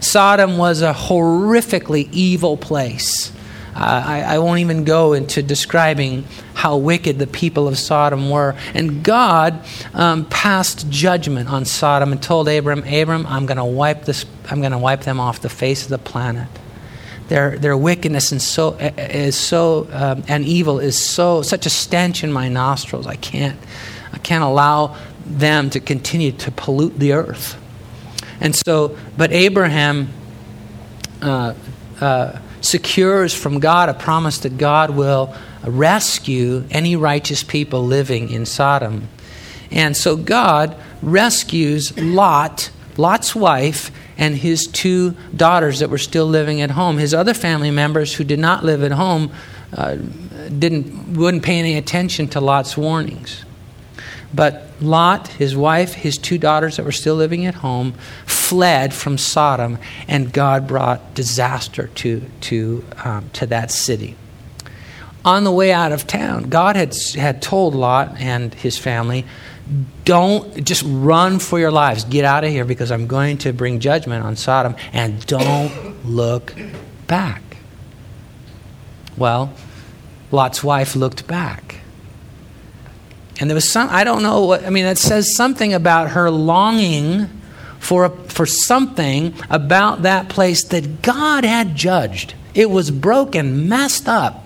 Sodom 0.00 0.56
was 0.58 0.80
a 0.80 0.92
horrifically 0.92 2.08
evil 2.12 2.56
place. 2.56 3.31
I, 3.74 4.34
I, 4.34 4.38
won't 4.38 4.60
even 4.60 4.84
go 4.84 5.14
into 5.14 5.42
describing 5.42 6.24
how 6.54 6.76
wicked 6.76 7.18
the 7.18 7.26
people 7.26 7.68
of 7.68 7.78
Sodom 7.78 8.28
were. 8.28 8.54
And 8.74 9.02
God 9.02 9.64
um, 9.94 10.26
passed 10.26 10.90
judgment 10.90 11.48
on 11.48 11.64
Sodom 11.64 12.12
and 12.12 12.22
told 12.22 12.48
Abram, 12.48 12.84
Abram, 12.84 13.26
I'm 13.26 13.46
going 13.46 13.56
to 13.56 13.64
wipe 13.64 14.04
this. 14.04 14.26
I'm 14.50 14.60
going 14.60 14.72
to 14.72 14.78
wipe 14.78 15.02
them 15.02 15.20
off 15.20 15.40
the 15.40 15.48
face 15.48 15.84
of 15.84 15.88
the 15.88 15.98
planet. 15.98 16.48
Their, 17.28 17.58
their 17.58 17.76
wickedness 17.76 18.30
and 18.32 18.42
so 18.42 18.72
is 18.74 19.36
so 19.36 19.88
um, 19.92 20.22
and 20.28 20.44
evil 20.44 20.80
is 20.80 21.02
so 21.02 21.40
such 21.40 21.64
a 21.64 21.70
stench 21.70 22.22
in 22.22 22.30
my 22.30 22.48
nostrils. 22.48 23.06
I 23.06 23.16
can't 23.16 23.58
I 24.12 24.18
can't 24.18 24.44
allow 24.44 24.98
them 25.24 25.70
to 25.70 25.80
continue 25.80 26.32
to 26.32 26.50
pollute 26.50 26.98
the 26.98 27.12
earth. 27.12 27.58
And 28.40 28.54
so, 28.54 28.98
but 29.16 29.32
Abraham. 29.32 30.08
Uh, 31.22 31.54
uh, 32.00 32.36
secures 32.62 33.34
from 33.34 33.60
God 33.60 33.88
a 33.88 33.94
promise 33.94 34.38
that 34.38 34.56
God 34.56 34.90
will 34.90 35.34
rescue 35.64 36.64
any 36.70 36.96
righteous 36.96 37.42
people 37.42 37.84
living 37.84 38.30
in 38.30 38.46
Sodom. 38.46 39.08
And 39.70 39.96
so 39.96 40.16
God 40.16 40.76
rescues 41.02 41.96
Lot, 41.98 42.70
Lot's 42.96 43.34
wife, 43.34 43.90
and 44.18 44.36
his 44.36 44.66
two 44.66 45.16
daughters 45.34 45.80
that 45.80 45.90
were 45.90 45.98
still 45.98 46.26
living 46.26 46.60
at 46.60 46.70
home. 46.70 46.98
His 46.98 47.14
other 47.14 47.34
family 47.34 47.70
members 47.70 48.14
who 48.14 48.24
did 48.24 48.38
not 48.38 48.64
live 48.64 48.82
at 48.82 48.92
home 48.92 49.32
uh, 49.76 49.96
didn't, 50.58 51.14
wouldn't 51.14 51.42
pay 51.42 51.58
any 51.58 51.76
attention 51.76 52.28
to 52.28 52.40
Lot's 52.40 52.76
warnings. 52.76 53.44
But 54.34 54.66
Lot, 54.80 55.28
his 55.28 55.54
wife, 55.54 55.94
his 55.94 56.16
two 56.16 56.38
daughters 56.38 56.76
that 56.76 56.84
were 56.84 56.92
still 56.92 57.14
living 57.14 57.44
at 57.44 57.56
home, 57.56 57.92
fled 58.24 58.94
from 58.94 59.18
Sodom, 59.18 59.78
and 60.08 60.32
God 60.32 60.66
brought 60.66 61.14
disaster 61.14 61.88
to, 61.88 62.22
to, 62.42 62.84
um, 63.04 63.28
to 63.34 63.46
that 63.46 63.70
city. 63.70 64.16
On 65.24 65.44
the 65.44 65.52
way 65.52 65.72
out 65.72 65.92
of 65.92 66.06
town, 66.06 66.44
God 66.44 66.76
had, 66.76 66.94
had 67.14 67.42
told 67.42 67.74
Lot 67.74 68.16
and 68.18 68.52
his 68.54 68.78
family, 68.78 69.24
don't 70.04 70.64
just 70.64 70.82
run 70.84 71.38
for 71.38 71.60
your 71.60 71.70
lives. 71.70 72.02
Get 72.04 72.24
out 72.24 72.42
of 72.42 72.50
here 72.50 72.64
because 72.64 72.90
I'm 72.90 73.06
going 73.06 73.38
to 73.38 73.52
bring 73.52 73.78
judgment 73.78 74.24
on 74.24 74.34
Sodom, 74.34 74.74
and 74.92 75.24
don't 75.26 76.04
look 76.04 76.54
back. 77.06 77.42
Well, 79.16 79.52
Lot's 80.32 80.64
wife 80.64 80.96
looked 80.96 81.26
back 81.26 81.81
And 83.40 83.48
there 83.48 83.54
was 83.54 83.70
some, 83.70 83.88
I 83.90 84.04
don't 84.04 84.22
know 84.22 84.44
what, 84.44 84.64
I 84.64 84.70
mean, 84.70 84.84
it 84.84 84.98
says 84.98 85.34
something 85.34 85.72
about 85.72 86.10
her 86.10 86.30
longing 86.30 87.28
for, 87.78 88.04
a, 88.04 88.10
for 88.10 88.46
something 88.46 89.34
about 89.50 90.02
that 90.02 90.28
place 90.28 90.64
that 90.68 91.02
God 91.02 91.44
had 91.44 91.74
judged. 91.74 92.34
It 92.54 92.70
was 92.70 92.90
broken, 92.90 93.68
messed 93.68 94.08
up. 94.08 94.44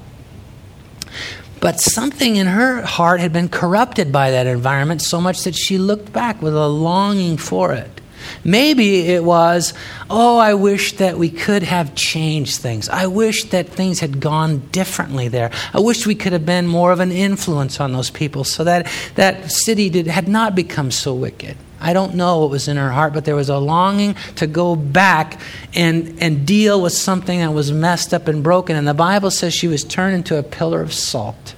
But 1.60 1.80
something 1.80 2.36
in 2.36 2.46
her 2.46 2.82
heart 2.82 3.20
had 3.20 3.32
been 3.32 3.48
corrupted 3.48 4.12
by 4.12 4.30
that 4.30 4.46
environment 4.46 5.02
so 5.02 5.20
much 5.20 5.42
that 5.44 5.54
she 5.54 5.78
looked 5.78 6.12
back 6.12 6.40
with 6.40 6.54
a 6.54 6.68
longing 6.68 7.36
for 7.36 7.72
it. 7.72 8.00
Maybe 8.44 9.08
it 9.08 9.24
was, 9.24 9.74
oh, 10.08 10.38
I 10.38 10.54
wish 10.54 10.94
that 10.94 11.18
we 11.18 11.30
could 11.30 11.62
have 11.62 11.94
changed 11.94 12.58
things. 12.58 12.88
I 12.88 13.06
wish 13.06 13.44
that 13.50 13.68
things 13.68 14.00
had 14.00 14.20
gone 14.20 14.60
differently 14.72 15.28
there. 15.28 15.50
I 15.72 15.80
wish 15.80 16.06
we 16.06 16.14
could 16.14 16.32
have 16.32 16.46
been 16.46 16.66
more 16.66 16.92
of 16.92 17.00
an 17.00 17.12
influence 17.12 17.80
on 17.80 17.92
those 17.92 18.10
people 18.10 18.44
so 18.44 18.64
that 18.64 18.90
that 19.14 19.50
city 19.50 19.90
did, 19.90 20.06
had 20.06 20.28
not 20.28 20.54
become 20.54 20.90
so 20.90 21.14
wicked. 21.14 21.56
I 21.80 21.92
don't 21.92 22.14
know 22.14 22.40
what 22.40 22.50
was 22.50 22.68
in 22.68 22.76
her 22.76 22.90
heart, 22.90 23.12
but 23.12 23.24
there 23.24 23.36
was 23.36 23.48
a 23.48 23.58
longing 23.58 24.16
to 24.36 24.46
go 24.46 24.76
back 24.76 25.40
and, 25.74 26.16
and 26.22 26.46
deal 26.46 26.80
with 26.80 26.94
something 26.94 27.40
that 27.40 27.52
was 27.52 27.70
messed 27.70 28.14
up 28.14 28.28
and 28.28 28.42
broken. 28.42 28.76
And 28.76 28.88
the 28.88 28.94
Bible 28.94 29.30
says 29.30 29.52
she 29.52 29.68
was 29.68 29.84
turned 29.84 30.14
into 30.14 30.38
a 30.38 30.42
pillar 30.42 30.80
of 30.80 30.92
salt, 30.94 31.54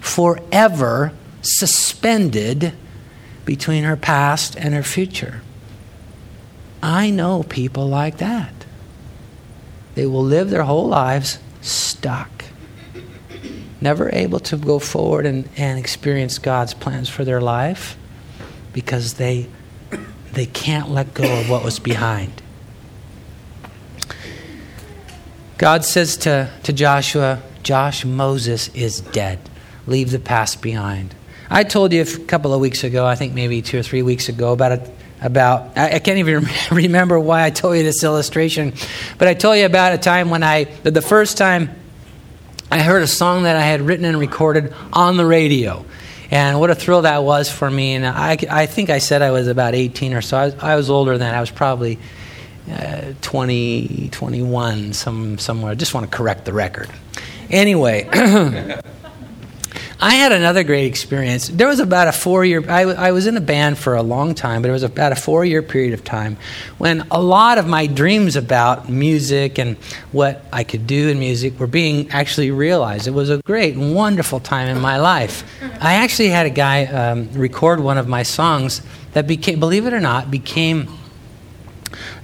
forever 0.00 1.12
suspended 1.42 2.72
between 3.44 3.84
her 3.84 3.96
past 3.96 4.56
and 4.56 4.74
her 4.74 4.82
future. 4.82 5.42
I 6.84 7.08
know 7.08 7.44
people 7.44 7.88
like 7.88 8.18
that. 8.18 8.52
They 9.94 10.04
will 10.04 10.22
live 10.22 10.50
their 10.50 10.64
whole 10.64 10.86
lives 10.86 11.38
stuck, 11.62 12.44
never 13.80 14.10
able 14.12 14.38
to 14.40 14.58
go 14.58 14.78
forward 14.78 15.24
and, 15.24 15.48
and 15.56 15.78
experience 15.78 16.38
God's 16.38 16.74
plans 16.74 17.08
for 17.08 17.24
their 17.24 17.40
life 17.40 17.96
because 18.74 19.14
they, 19.14 19.48
they 20.34 20.44
can't 20.44 20.90
let 20.90 21.14
go 21.14 21.40
of 21.40 21.48
what 21.48 21.64
was 21.64 21.78
behind. 21.78 22.42
God 25.56 25.86
says 25.86 26.18
to, 26.18 26.50
to 26.64 26.72
Joshua, 26.74 27.40
Josh, 27.62 28.04
Moses 28.04 28.68
is 28.74 29.00
dead. 29.00 29.38
Leave 29.86 30.10
the 30.10 30.18
past 30.18 30.60
behind. 30.60 31.14
I 31.48 31.64
told 31.64 31.94
you 31.94 32.02
a 32.02 32.18
couple 32.26 32.52
of 32.52 32.60
weeks 32.60 32.84
ago, 32.84 33.06
I 33.06 33.14
think 33.14 33.32
maybe 33.32 33.62
two 33.62 33.78
or 33.78 33.82
three 33.82 34.02
weeks 34.02 34.28
ago, 34.28 34.52
about 34.52 34.72
a 34.72 34.92
about 35.20 35.76
I, 35.76 35.98
can't 36.00 36.18
even 36.18 36.46
remember 36.70 37.18
why 37.18 37.44
I 37.44 37.50
told 37.50 37.76
you 37.76 37.82
this 37.82 38.02
illustration, 38.04 38.74
but 39.18 39.28
I 39.28 39.34
told 39.34 39.58
you 39.58 39.66
about 39.66 39.94
a 39.94 39.98
time 39.98 40.30
when 40.30 40.42
I 40.42 40.64
the 40.64 41.02
first 41.02 41.38
time 41.38 41.70
I 42.70 42.80
heard 42.80 43.02
a 43.02 43.06
song 43.06 43.44
that 43.44 43.56
I 43.56 43.60
had 43.60 43.82
written 43.82 44.04
and 44.04 44.18
recorded 44.18 44.74
on 44.92 45.16
the 45.16 45.24
radio. 45.24 45.84
And 46.30 46.58
what 46.58 46.70
a 46.70 46.74
thrill 46.74 47.02
that 47.02 47.22
was 47.22 47.48
for 47.48 47.70
me. 47.70 47.94
And 47.94 48.04
I, 48.04 48.36
I 48.50 48.66
think 48.66 48.90
I 48.90 48.98
said 48.98 49.22
I 49.22 49.30
was 49.30 49.46
about 49.46 49.74
18 49.74 50.14
or 50.14 50.22
so. 50.22 50.36
I 50.36 50.44
was, 50.46 50.54
I 50.56 50.74
was 50.74 50.90
older 50.90 51.12
than 51.12 51.20
that. 51.20 51.34
I 51.34 51.40
was 51.40 51.52
probably 51.52 52.00
uh, 52.68 53.12
20, 53.20 54.08
21, 54.10 54.92
some, 54.94 55.38
somewhere. 55.38 55.70
I 55.70 55.74
just 55.76 55.94
want 55.94 56.10
to 56.10 56.16
correct 56.16 56.46
the 56.46 56.52
record. 56.52 56.90
Anyway, 57.50 58.08
I 60.00 60.14
had 60.14 60.32
another 60.32 60.64
great 60.64 60.86
experience. 60.86 61.48
There 61.48 61.68
was 61.68 61.78
about 61.78 62.08
a 62.08 62.12
four 62.12 62.44
year, 62.44 62.68
I, 62.68 62.82
I, 62.82 63.12
was 63.12 63.26
in 63.26 63.36
a 63.36 63.40
band 63.40 63.78
for 63.78 63.94
a 63.94 64.02
long 64.02 64.34
time, 64.34 64.60
but 64.62 64.68
it 64.68 64.72
was 64.72 64.82
about 64.82 65.12
a 65.12 65.16
four 65.16 65.44
year 65.44 65.62
period 65.62 65.94
of 65.94 66.02
time 66.02 66.36
when 66.78 67.06
a 67.10 67.22
lot 67.22 67.58
of 67.58 67.66
my 67.66 67.86
dreams 67.86 68.34
about 68.34 68.88
music 68.88 69.58
and 69.58 69.76
what 70.10 70.44
I 70.52 70.64
could 70.64 70.86
do 70.86 71.08
in 71.08 71.18
music 71.18 71.60
were 71.60 71.68
being 71.68 72.10
actually 72.10 72.50
realized. 72.50 73.06
It 73.06 73.12
was 73.12 73.30
a 73.30 73.38
great 73.38 73.76
wonderful 73.76 74.40
time 74.40 74.68
in 74.68 74.80
my 74.80 74.98
life. 74.98 75.44
I 75.80 75.94
actually 75.94 76.28
had 76.28 76.46
a 76.46 76.50
guy 76.50 76.86
um, 76.86 77.30
record 77.32 77.78
one 77.80 77.98
of 77.98 78.08
my 78.08 78.24
songs 78.24 78.82
that 79.12 79.26
became, 79.28 79.60
believe 79.60 79.86
it 79.86 79.92
or 79.92 80.00
not, 80.00 80.30
became 80.30 80.88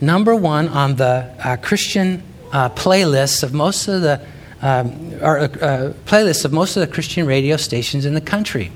number 0.00 0.34
one 0.34 0.68
on 0.68 0.96
the 0.96 1.32
uh, 1.44 1.56
Christian 1.56 2.24
uh, 2.52 2.68
playlists 2.70 3.44
of 3.44 3.54
most 3.54 3.86
of 3.86 4.02
the 4.02 4.26
um, 4.62 5.14
or, 5.22 5.38
uh, 5.38 5.92
playlists 6.04 6.44
of 6.44 6.52
most 6.52 6.76
of 6.76 6.86
the 6.86 6.92
Christian 6.92 7.26
radio 7.26 7.56
stations 7.56 8.04
in 8.04 8.14
the 8.14 8.20
country. 8.20 8.70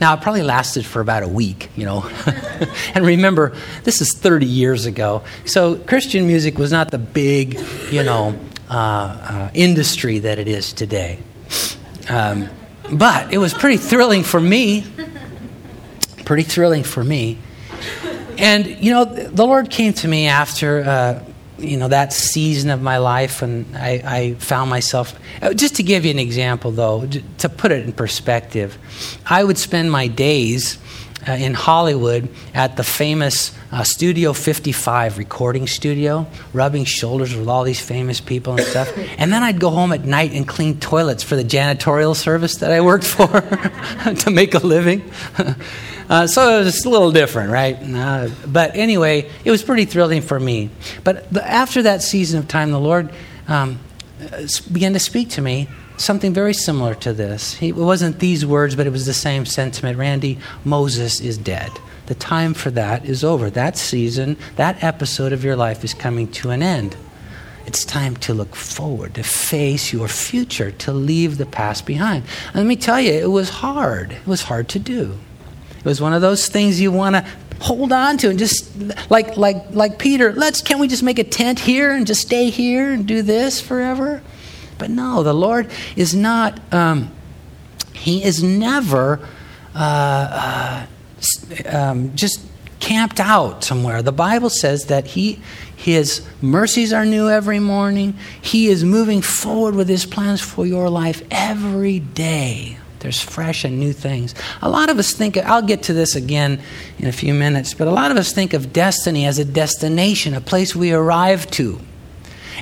Now, 0.00 0.14
it 0.14 0.20
probably 0.20 0.42
lasted 0.42 0.84
for 0.84 1.00
about 1.00 1.22
a 1.22 1.28
week, 1.28 1.70
you 1.76 1.84
know. 1.84 2.10
and 2.94 3.06
remember, 3.06 3.56
this 3.84 4.00
is 4.00 4.12
30 4.16 4.44
years 4.44 4.86
ago. 4.86 5.22
So, 5.44 5.76
Christian 5.76 6.26
music 6.26 6.58
was 6.58 6.72
not 6.72 6.90
the 6.90 6.98
big, 6.98 7.58
you 7.90 8.02
know, 8.02 8.38
uh, 8.68 8.74
uh, 8.74 9.50
industry 9.54 10.18
that 10.20 10.38
it 10.38 10.48
is 10.48 10.72
today. 10.72 11.20
Um, 12.08 12.48
but 12.92 13.32
it 13.32 13.38
was 13.38 13.54
pretty 13.54 13.76
thrilling 13.76 14.24
for 14.24 14.40
me. 14.40 14.84
Pretty 16.24 16.42
thrilling 16.42 16.82
for 16.82 17.04
me. 17.04 17.38
And, 18.36 18.66
you 18.66 18.90
know, 18.90 19.04
the 19.04 19.46
Lord 19.46 19.70
came 19.70 19.92
to 19.94 20.08
me 20.08 20.26
after 20.26 20.82
uh, 20.82 21.24
you 21.58 21.76
know 21.76 21.88
that 21.88 22.12
season 22.12 22.70
of 22.70 22.82
my 22.82 22.98
life 22.98 23.42
and 23.42 23.76
I, 23.76 24.02
I, 24.04 24.34
found 24.34 24.70
myself 24.70 25.18
uh, 25.40 25.54
just 25.54 25.76
to 25.76 25.82
give 25.82 26.04
you 26.04 26.10
an 26.10 26.18
example 26.18 26.70
though 26.70 27.06
to 27.38 27.48
put 27.48 27.70
it 27.72 27.84
in 27.84 27.92
perspective 27.92 28.76
i 29.26 29.42
would 29.42 29.58
spend 29.58 29.92
my 29.92 30.08
days 30.08 30.78
uh, 31.28 31.32
in 31.32 31.54
hollywood 31.54 32.28
at 32.54 32.76
the 32.76 32.82
famous 32.82 33.56
uh, 33.70 33.84
studio 33.84 34.32
55 34.32 35.18
recording 35.18 35.66
studio 35.66 36.26
rubbing 36.52 36.84
shoulders 36.84 37.34
with 37.34 37.48
all 37.48 37.64
these 37.64 37.80
famous 37.80 38.20
people 38.20 38.54
and 38.54 38.62
stuff. 38.62 38.92
And 39.18 39.32
then 39.32 39.42
i'd 39.42 39.60
go 39.60 39.70
home 39.70 39.92
at 39.92 40.04
night 40.04 40.32
and 40.32 40.46
clean 40.46 40.80
toilets 40.80 41.22
for 41.22 41.36
the 41.36 41.44
janitorial 41.44 42.16
service 42.16 42.56
that 42.56 42.72
i 42.72 42.80
worked 42.80 43.06
for 43.06 43.28
to 44.14 44.30
make 44.30 44.54
a 44.54 44.58
living 44.58 45.10
uh, 46.08 46.26
so 46.26 46.60
it 46.60 46.64
was 46.64 46.84
a 46.84 46.88
little 46.88 47.12
different, 47.12 47.50
right? 47.50 47.76
Uh, 47.82 48.28
but 48.46 48.76
anyway, 48.76 49.30
it 49.44 49.50
was 49.50 49.62
pretty 49.62 49.84
thrilling 49.84 50.22
for 50.22 50.38
me. 50.38 50.70
But 51.02 51.30
the, 51.32 51.48
after 51.48 51.82
that 51.82 52.02
season 52.02 52.38
of 52.38 52.48
time, 52.48 52.70
the 52.70 52.80
Lord 52.80 53.10
um, 53.48 53.78
began 54.70 54.92
to 54.92 54.98
speak 54.98 55.30
to 55.30 55.42
me 55.42 55.68
something 55.96 56.32
very 56.32 56.54
similar 56.54 56.94
to 56.96 57.12
this. 57.12 57.54
He, 57.54 57.68
it 57.68 57.76
wasn't 57.76 58.18
these 58.18 58.44
words, 58.44 58.74
but 58.74 58.86
it 58.86 58.90
was 58.90 59.06
the 59.06 59.14
same 59.14 59.46
sentiment. 59.46 59.98
Randy, 59.98 60.38
Moses 60.64 61.20
is 61.20 61.38
dead. 61.38 61.70
The 62.06 62.14
time 62.14 62.52
for 62.52 62.70
that 62.72 63.04
is 63.04 63.24
over. 63.24 63.48
That 63.48 63.78
season, 63.78 64.36
that 64.56 64.82
episode 64.82 65.32
of 65.32 65.44
your 65.44 65.56
life 65.56 65.84
is 65.84 65.94
coming 65.94 66.30
to 66.32 66.50
an 66.50 66.62
end. 66.62 66.96
It's 67.66 67.84
time 67.84 68.16
to 68.18 68.34
look 68.34 68.54
forward, 68.54 69.14
to 69.14 69.22
face 69.22 69.90
your 69.90 70.08
future, 70.08 70.70
to 70.70 70.92
leave 70.92 71.38
the 71.38 71.46
past 71.46 71.86
behind. 71.86 72.24
And 72.48 72.56
let 72.56 72.66
me 72.66 72.76
tell 72.76 73.00
you, 73.00 73.12
it 73.12 73.30
was 73.30 73.48
hard. 73.48 74.12
It 74.12 74.26
was 74.26 74.42
hard 74.42 74.68
to 74.70 74.78
do. 74.78 75.18
It 75.84 75.88
was 75.88 76.00
one 76.00 76.14
of 76.14 76.22
those 76.22 76.48
things 76.48 76.80
you 76.80 76.90
want 76.90 77.14
to 77.14 77.26
hold 77.60 77.92
on 77.92 78.16
to 78.18 78.30
and 78.30 78.38
just 78.38 78.70
like 79.10 79.36
like 79.36 79.70
like 79.70 79.98
Peter, 79.98 80.32
let's 80.32 80.62
can 80.62 80.78
we 80.78 80.88
just 80.88 81.02
make 81.02 81.18
a 81.18 81.24
tent 81.24 81.60
here 81.60 81.92
and 81.92 82.06
just 82.06 82.22
stay 82.22 82.48
here 82.48 82.92
and 82.92 83.06
do 83.06 83.20
this 83.20 83.60
forever? 83.60 84.22
But 84.78 84.88
no, 84.90 85.22
the 85.22 85.34
Lord 85.34 85.70
is 85.94 86.14
not. 86.14 86.58
Um, 86.72 87.10
he 87.92 88.24
is 88.24 88.42
never 88.42 89.26
uh, 89.74 90.86
uh, 91.68 91.68
um, 91.68 92.16
just 92.16 92.40
camped 92.80 93.20
out 93.20 93.64
somewhere. 93.64 94.02
The 94.02 94.12
Bible 94.12 94.50
says 94.50 94.86
that 94.86 95.08
he 95.08 95.40
his 95.76 96.26
mercies 96.40 96.92
are 96.92 97.04
new 97.04 97.28
every 97.28 97.60
morning. 97.60 98.16
He 98.40 98.68
is 98.68 98.84
moving 98.84 99.20
forward 99.20 99.74
with 99.74 99.88
his 99.88 100.06
plans 100.06 100.40
for 100.40 100.66
your 100.66 100.88
life 100.88 101.22
every 101.30 101.98
day. 101.98 102.78
There's 103.04 103.20
fresh 103.20 103.64
and 103.64 103.78
new 103.78 103.92
things. 103.92 104.34
A 104.62 104.70
lot 104.70 104.88
of 104.88 104.98
us 104.98 105.12
think, 105.12 105.36
I'll 105.36 105.60
get 105.60 105.82
to 105.84 105.92
this 105.92 106.16
again 106.16 106.62
in 106.98 107.06
a 107.06 107.12
few 107.12 107.34
minutes, 107.34 107.74
but 107.74 107.86
a 107.86 107.90
lot 107.90 108.10
of 108.10 108.16
us 108.16 108.32
think 108.32 108.54
of 108.54 108.72
destiny 108.72 109.26
as 109.26 109.38
a 109.38 109.44
destination, 109.44 110.32
a 110.32 110.40
place 110.40 110.74
we 110.74 110.90
arrive 110.90 111.50
to. 111.50 111.78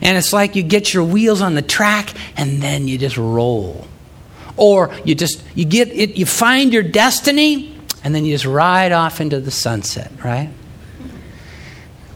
And 0.03 0.19
it's 0.19 0.33
like 0.33 0.57
you 0.57 0.65
get 0.65 0.93
your 0.93 1.05
wheels 1.05 1.43
on 1.43 1.55
the 1.55 1.63
track 1.63 2.13
and 2.37 2.61
then 2.61 2.89
you 2.89 2.99
just 2.99 3.17
roll. 3.17 3.87
Or 4.57 4.93
you 5.05 5.15
just, 5.15 5.45
you 5.55 5.65
get 5.65 5.91
it, 5.91 6.17
you 6.17 6.27
find 6.27 6.73
your 6.73 6.83
destiny 6.83 7.73
and 8.03 8.13
then 8.13 8.25
you 8.25 8.35
just 8.35 8.45
ride 8.45 8.91
off 8.91 9.21
into 9.21 9.39
the 9.39 9.53
sunset, 9.53 10.11
right? 10.25 10.51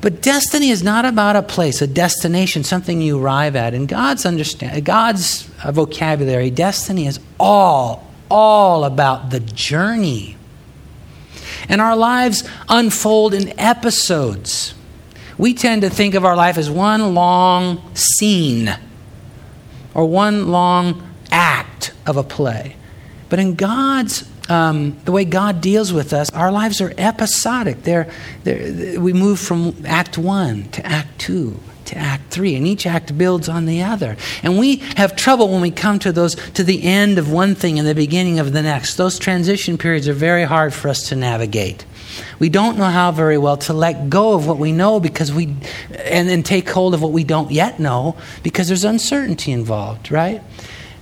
But 0.00 0.20
destiny 0.20 0.70
is 0.70 0.82
not 0.82 1.04
about 1.04 1.36
a 1.36 1.42
place, 1.44 1.80
a 1.80 1.86
destination, 1.86 2.64
something 2.64 3.00
you 3.00 3.20
arrive 3.20 3.54
at. 3.54 3.72
In 3.72 3.86
God's 3.86 4.26
understand, 4.26 4.84
God's 4.84 5.42
vocabulary, 5.42 6.50
destiny 6.50 7.06
is 7.06 7.20
all 7.38 8.05
all 8.30 8.84
about 8.84 9.30
the 9.30 9.40
journey. 9.40 10.36
And 11.68 11.80
our 11.80 11.96
lives 11.96 12.48
unfold 12.68 13.34
in 13.34 13.58
episodes. 13.58 14.74
We 15.38 15.54
tend 15.54 15.82
to 15.82 15.90
think 15.90 16.14
of 16.14 16.24
our 16.24 16.36
life 16.36 16.58
as 16.58 16.70
one 16.70 17.14
long 17.14 17.82
scene 17.94 18.74
or 19.94 20.06
one 20.06 20.48
long 20.48 21.02
act 21.30 21.92
of 22.06 22.16
a 22.16 22.22
play. 22.22 22.76
But 23.28 23.38
in 23.38 23.54
God's 23.54 24.28
um, 24.48 24.96
the 25.04 25.12
way 25.12 25.24
God 25.24 25.60
deals 25.60 25.92
with 25.92 26.12
us, 26.12 26.30
our 26.30 26.52
lives 26.52 26.80
are 26.80 26.92
episodic. 26.96 27.82
They're, 27.82 28.08
they're, 28.44 29.00
we 29.00 29.12
move 29.12 29.40
from 29.40 29.74
Act 29.84 30.18
One 30.18 30.68
to 30.70 30.86
Act 30.86 31.18
Two, 31.18 31.58
to 31.86 31.98
Act 31.98 32.30
3, 32.30 32.54
and 32.54 32.66
each 32.66 32.86
act 32.86 33.16
builds 33.16 33.48
on 33.48 33.66
the 33.66 33.82
other. 33.82 34.16
And 34.42 34.58
we 34.58 34.76
have 34.96 35.16
trouble 35.16 35.48
when 35.48 35.60
we 35.60 35.70
come 35.70 35.98
to 36.00 36.12
those 36.12 36.34
to 36.52 36.62
the 36.62 36.82
end 36.84 37.18
of 37.18 37.30
one 37.30 37.54
thing 37.54 37.78
and 37.78 37.86
the 37.86 37.94
beginning 37.94 38.38
of 38.38 38.52
the 38.52 38.62
next. 38.62 38.96
Those 38.96 39.18
transition 39.18 39.78
periods 39.78 40.08
are 40.08 40.14
very 40.14 40.44
hard 40.44 40.74
for 40.74 40.88
us 40.88 41.08
to 41.08 41.16
navigate. 41.16 41.84
We 42.38 42.48
don't 42.48 42.78
know 42.78 42.84
how 42.84 43.12
very 43.12 43.38
well 43.38 43.56
to 43.58 43.72
let 43.72 44.08
go 44.08 44.34
of 44.34 44.46
what 44.46 44.58
we 44.58 44.72
know 44.72 45.00
because 45.00 45.32
we 45.32 45.54
and 46.04 46.28
then 46.28 46.42
take 46.42 46.68
hold 46.68 46.94
of 46.94 47.02
what 47.02 47.12
we 47.12 47.24
don't 47.24 47.50
yet 47.50 47.78
know 47.78 48.16
because 48.42 48.68
there's 48.68 48.84
uncertainty 48.84 49.52
involved, 49.52 50.10
right? 50.10 50.42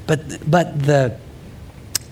But 0.07 0.51
but 0.51 0.83
the 0.83 1.17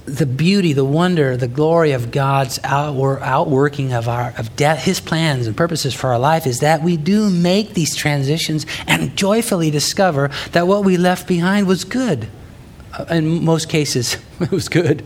the 0.04 0.26
beauty, 0.26 0.72
the 0.72 0.84
wonder, 0.84 1.36
the 1.36 1.48
glory 1.48 1.92
of 1.92 2.10
God's 2.10 2.58
outworking 2.64 3.92
of 3.92 4.08
our 4.08 4.34
of 4.36 4.54
death, 4.56 4.84
His 4.84 5.00
plans 5.00 5.46
and 5.46 5.56
purposes 5.56 5.94
for 5.94 6.08
our 6.08 6.18
life 6.18 6.46
is 6.46 6.60
that 6.60 6.82
we 6.82 6.96
do 6.96 7.30
make 7.30 7.74
these 7.74 7.94
transitions 7.94 8.66
and 8.86 9.16
joyfully 9.16 9.70
discover 9.70 10.30
that 10.52 10.66
what 10.66 10.84
we 10.84 10.96
left 10.96 11.28
behind 11.28 11.66
was 11.66 11.84
good. 11.84 12.28
Uh, 12.98 13.04
in 13.10 13.44
most 13.44 13.68
cases, 13.68 14.16
it 14.40 14.50
was 14.50 14.68
good. 14.68 15.04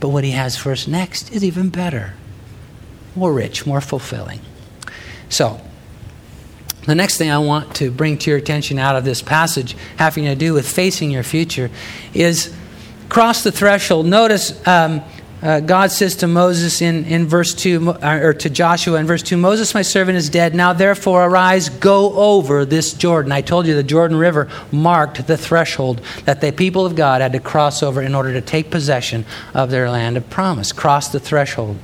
But 0.00 0.08
what 0.08 0.24
He 0.24 0.32
has 0.32 0.56
for 0.56 0.72
us 0.72 0.88
next 0.88 1.32
is 1.32 1.44
even 1.44 1.68
better, 1.68 2.14
more 3.14 3.32
rich, 3.32 3.66
more 3.66 3.80
fulfilling. 3.80 4.40
So, 5.28 5.60
the 6.86 6.94
next 6.94 7.18
thing 7.18 7.30
I 7.30 7.38
want 7.38 7.74
to 7.76 7.90
bring 7.90 8.16
to 8.18 8.30
your 8.30 8.38
attention 8.38 8.78
out 8.78 8.96
of 8.96 9.04
this 9.04 9.20
passage, 9.20 9.76
having 9.96 10.24
to 10.24 10.34
do 10.34 10.54
with 10.54 10.68
facing 10.68 11.10
your 11.10 11.22
future, 11.22 11.70
is 12.14 12.54
cross 13.08 13.42
the 13.42 13.52
threshold. 13.52 14.06
Notice 14.06 14.66
um, 14.66 15.02
uh, 15.40 15.60
God 15.60 15.92
says 15.92 16.16
to 16.16 16.26
Moses 16.26 16.82
in, 16.82 17.04
in 17.04 17.26
verse 17.26 17.54
2, 17.54 17.90
uh, 17.90 18.18
or 18.22 18.34
to 18.34 18.50
Joshua 18.50 18.98
in 18.98 19.06
verse 19.06 19.22
2, 19.22 19.36
Moses, 19.36 19.72
my 19.72 19.82
servant, 19.82 20.18
is 20.18 20.28
dead. 20.28 20.54
Now 20.54 20.72
therefore 20.72 21.24
arise, 21.24 21.68
go 21.68 22.12
over 22.14 22.64
this 22.64 22.92
Jordan. 22.92 23.30
I 23.30 23.40
told 23.40 23.66
you 23.66 23.74
the 23.74 23.84
Jordan 23.84 24.16
River 24.16 24.50
marked 24.72 25.24
the 25.28 25.36
threshold 25.36 26.00
that 26.24 26.40
the 26.40 26.50
people 26.50 26.84
of 26.84 26.96
God 26.96 27.20
had 27.20 27.32
to 27.32 27.40
cross 27.40 27.84
over 27.84 28.02
in 28.02 28.16
order 28.16 28.32
to 28.32 28.40
take 28.40 28.70
possession 28.70 29.24
of 29.54 29.70
their 29.70 29.88
land 29.90 30.16
of 30.16 30.28
promise. 30.28 30.72
Cross 30.72 31.10
the 31.10 31.20
threshold. 31.20 31.78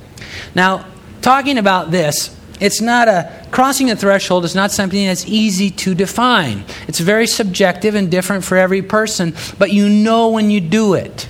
Now, 0.53 0.85
talking 1.21 1.57
about 1.57 1.91
this, 1.91 2.37
it's 2.59 2.81
not 2.81 3.07
a 3.07 3.31
crossing 3.51 3.91
a 3.91 3.95
threshold 3.95 4.45
is 4.45 4.55
not 4.55 4.71
something 4.71 5.05
that's 5.05 5.25
easy 5.27 5.69
to 5.71 5.93
define. 5.93 6.63
It's 6.87 6.99
very 6.99 7.27
subjective 7.27 7.95
and 7.95 8.09
different 8.09 8.43
for 8.43 8.57
every 8.57 8.81
person, 8.81 9.35
but 9.59 9.71
you 9.71 9.89
know 9.89 10.29
when 10.29 10.51
you 10.51 10.61
do 10.61 10.93
it. 10.93 11.27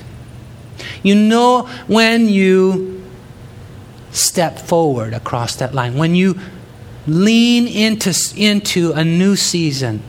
You 1.03 1.15
know 1.15 1.63
when 1.87 2.29
you 2.29 3.03
step 4.11 4.59
forward 4.59 5.13
across 5.13 5.55
that 5.57 5.73
line, 5.73 5.95
when 5.95 6.15
you 6.15 6.39
lean 7.07 7.67
into, 7.67 8.13
into 8.35 8.91
a 8.93 9.03
new 9.03 9.35
season, 9.35 10.01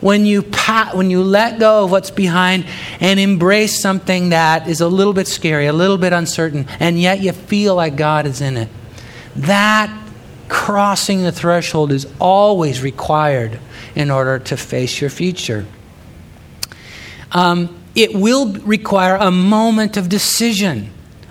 when 0.00 0.26
you, 0.26 0.42
pat, 0.42 0.96
when 0.96 1.10
you 1.10 1.22
let 1.22 1.60
go 1.60 1.84
of 1.84 1.90
what's 1.92 2.10
behind 2.10 2.66
and 3.00 3.20
embrace 3.20 3.80
something 3.80 4.30
that 4.30 4.68
is 4.68 4.80
a 4.80 4.88
little 4.88 5.12
bit 5.12 5.28
scary, 5.28 5.66
a 5.66 5.72
little 5.72 5.98
bit 5.98 6.12
uncertain, 6.12 6.66
and 6.80 7.00
yet 7.00 7.20
you 7.20 7.32
feel 7.32 7.76
like 7.76 7.94
God 7.96 8.26
is 8.26 8.40
in 8.40 8.56
it. 8.56 8.68
That 9.36 10.01
crossing 10.52 11.22
the 11.22 11.32
threshold 11.32 11.90
is 11.90 12.06
always 12.20 12.82
required 12.82 13.58
in 13.94 14.10
order 14.10 14.38
to 14.38 14.54
face 14.54 15.00
your 15.00 15.08
future. 15.08 15.64
Um, 17.32 17.82
it 17.94 18.14
will 18.14 18.52
require 18.52 19.16
a 19.16 19.30
moment 19.30 19.96
of 19.96 20.10
decision, 20.10 20.90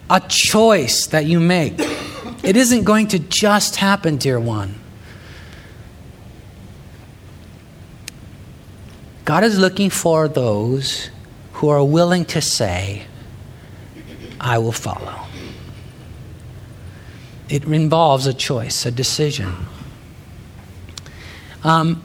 a 0.09 0.19
choice 0.27 1.05
that 1.07 1.25
you 1.25 1.39
make. 1.39 1.75
It 2.43 2.57
isn't 2.57 2.83
going 2.83 3.09
to 3.09 3.19
just 3.19 3.75
happen, 3.75 4.17
dear 4.17 4.39
one. 4.39 4.73
God 9.23 9.43
is 9.43 9.59
looking 9.59 9.91
for 9.91 10.27
those 10.27 11.11
who 11.53 11.69
are 11.69 11.83
willing 11.83 12.25
to 12.25 12.41
say, 12.41 13.05
I 14.39 14.57
will 14.57 14.71
follow 14.71 15.27
it 17.51 17.65
involves 17.65 18.27
a 18.27 18.33
choice, 18.33 18.85
a 18.85 18.91
decision. 18.91 19.53
Um, 21.65 22.01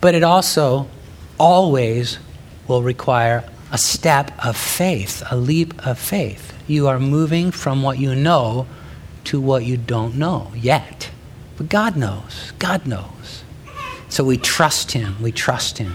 but 0.00 0.14
it 0.14 0.22
also 0.22 0.88
always 1.38 2.18
will 2.66 2.82
require 2.82 3.44
a 3.70 3.76
step 3.76 4.32
of 4.44 4.56
faith, 4.56 5.22
a 5.30 5.36
leap 5.36 5.86
of 5.86 5.98
faith. 5.98 6.54
You 6.66 6.88
are 6.88 6.98
moving 6.98 7.50
from 7.50 7.82
what 7.82 7.98
you 7.98 8.14
know 8.14 8.66
to 9.24 9.40
what 9.40 9.64
you 9.64 9.76
don't 9.76 10.16
know 10.16 10.50
yet. 10.56 11.10
But 11.58 11.68
God 11.68 11.96
knows. 11.96 12.52
God 12.58 12.86
knows. 12.86 13.44
So 14.08 14.24
we 14.24 14.38
trust 14.38 14.92
Him. 14.92 15.20
We 15.20 15.32
trust 15.32 15.78
Him. 15.78 15.94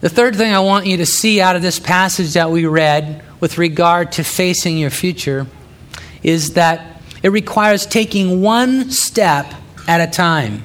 The 0.00 0.08
third 0.08 0.36
thing 0.36 0.54
I 0.54 0.60
want 0.60 0.86
you 0.86 0.96
to 0.98 1.06
see 1.06 1.40
out 1.40 1.56
of 1.56 1.62
this 1.62 1.80
passage 1.80 2.34
that 2.34 2.50
we 2.50 2.66
read 2.66 3.24
with 3.40 3.58
regard 3.58 4.12
to 4.12 4.22
facing 4.22 4.78
your 4.78 4.90
future 4.90 5.46
is 6.22 6.54
that 6.54 7.02
it 7.22 7.30
requires 7.30 7.86
taking 7.86 8.42
one 8.42 8.90
step 8.90 9.52
at 9.86 10.00
a 10.00 10.10
time. 10.10 10.62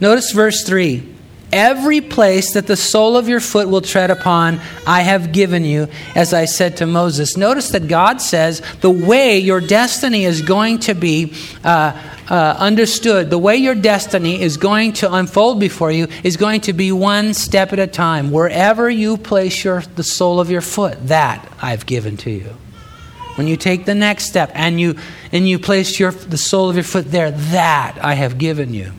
Notice 0.00 0.32
verse 0.32 0.64
3 0.64 1.14
Every 1.52 2.00
place 2.00 2.54
that 2.54 2.66
the 2.66 2.76
sole 2.76 3.16
of 3.16 3.28
your 3.28 3.38
foot 3.38 3.68
will 3.68 3.80
tread 3.80 4.10
upon, 4.10 4.60
I 4.84 5.02
have 5.02 5.30
given 5.30 5.64
you, 5.64 5.88
as 6.16 6.34
I 6.34 6.44
said 6.44 6.78
to 6.78 6.86
Moses. 6.86 7.36
Notice 7.36 7.70
that 7.70 7.86
God 7.86 8.20
says 8.20 8.62
the 8.80 8.90
way 8.90 9.38
your 9.38 9.60
destiny 9.60 10.24
is 10.24 10.42
going 10.42 10.80
to 10.80 10.94
be 10.94 11.32
uh, 11.62 11.98
uh, 12.28 12.56
understood, 12.58 13.30
the 13.30 13.38
way 13.38 13.56
your 13.56 13.76
destiny 13.76 14.40
is 14.40 14.56
going 14.56 14.94
to 14.94 15.12
unfold 15.14 15.60
before 15.60 15.92
you, 15.92 16.08
is 16.24 16.36
going 16.36 16.62
to 16.62 16.72
be 16.72 16.90
one 16.90 17.32
step 17.32 17.72
at 17.72 17.78
a 17.78 17.86
time. 17.86 18.32
Wherever 18.32 18.90
you 18.90 19.16
place 19.16 19.62
your, 19.62 19.82
the 19.94 20.02
sole 20.02 20.40
of 20.40 20.50
your 20.50 20.60
foot, 20.60 20.98
that 21.06 21.48
I've 21.62 21.86
given 21.86 22.16
to 22.18 22.30
you. 22.30 22.56
When 23.36 23.46
you 23.46 23.56
take 23.56 23.84
the 23.84 23.94
next 23.94 24.24
step 24.26 24.50
and 24.54 24.80
you 24.80 24.96
and 25.30 25.48
you 25.48 25.58
place 25.58 26.00
your 26.00 26.10
the 26.10 26.38
sole 26.38 26.68
of 26.70 26.76
your 26.76 26.84
foot 26.84 27.10
there, 27.10 27.30
that 27.30 27.98
I 28.02 28.14
have 28.14 28.38
given 28.38 28.74
you. 28.74 28.92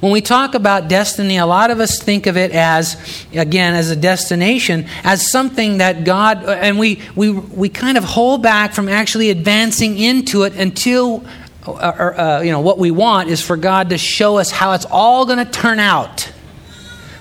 When 0.00 0.12
we 0.12 0.20
talk 0.20 0.54
about 0.54 0.88
destiny, 0.88 1.36
a 1.36 1.46
lot 1.46 1.70
of 1.70 1.80
us 1.80 1.98
think 2.02 2.26
of 2.26 2.36
it 2.36 2.52
as, 2.52 3.26
again, 3.32 3.74
as 3.74 3.90
a 3.90 3.96
destination, 3.96 4.86
as 5.04 5.30
something 5.30 5.78
that 5.78 6.04
God, 6.04 6.44
and 6.44 6.78
we, 6.78 7.00
we, 7.14 7.30
we 7.30 7.68
kind 7.68 7.96
of 7.96 8.04
hold 8.04 8.42
back 8.42 8.72
from 8.72 8.88
actually 8.88 9.30
advancing 9.30 9.98
into 9.98 10.42
it 10.42 10.54
until, 10.56 11.24
uh, 11.66 11.70
uh, 11.70 12.42
you 12.44 12.50
know, 12.50 12.60
what 12.60 12.78
we 12.78 12.90
want 12.90 13.28
is 13.28 13.40
for 13.40 13.56
God 13.56 13.90
to 13.90 13.98
show 13.98 14.38
us 14.38 14.50
how 14.50 14.72
it's 14.72 14.86
all 14.90 15.24
going 15.24 15.44
to 15.44 15.50
turn 15.50 15.78
out. 15.78 16.30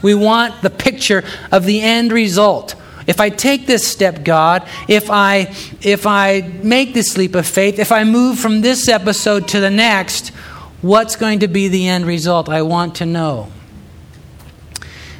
We 0.01 0.15
want 0.15 0.61
the 0.61 0.69
picture 0.69 1.23
of 1.51 1.65
the 1.65 1.81
end 1.81 2.11
result. 2.11 2.75
If 3.11 3.19
I 3.19 3.29
take 3.29 3.67
this 3.67 3.85
step, 3.85 4.23
God, 4.23 4.65
if 4.87 5.11
I 5.11 5.53
if 5.81 6.07
I 6.07 6.49
make 6.63 6.93
this 6.93 7.17
leap 7.17 7.35
of 7.35 7.45
faith, 7.45 7.77
if 7.77 7.91
I 7.91 8.05
move 8.05 8.39
from 8.39 8.61
this 8.61 8.87
episode 8.87 9.49
to 9.49 9.59
the 9.59 9.69
next, 9.69 10.29
what's 10.81 11.17
going 11.17 11.39
to 11.39 11.49
be 11.49 11.67
the 11.67 11.89
end 11.89 12.05
result? 12.05 12.47
I 12.47 12.61
want 12.61 12.95
to 12.95 13.05
know. 13.05 13.51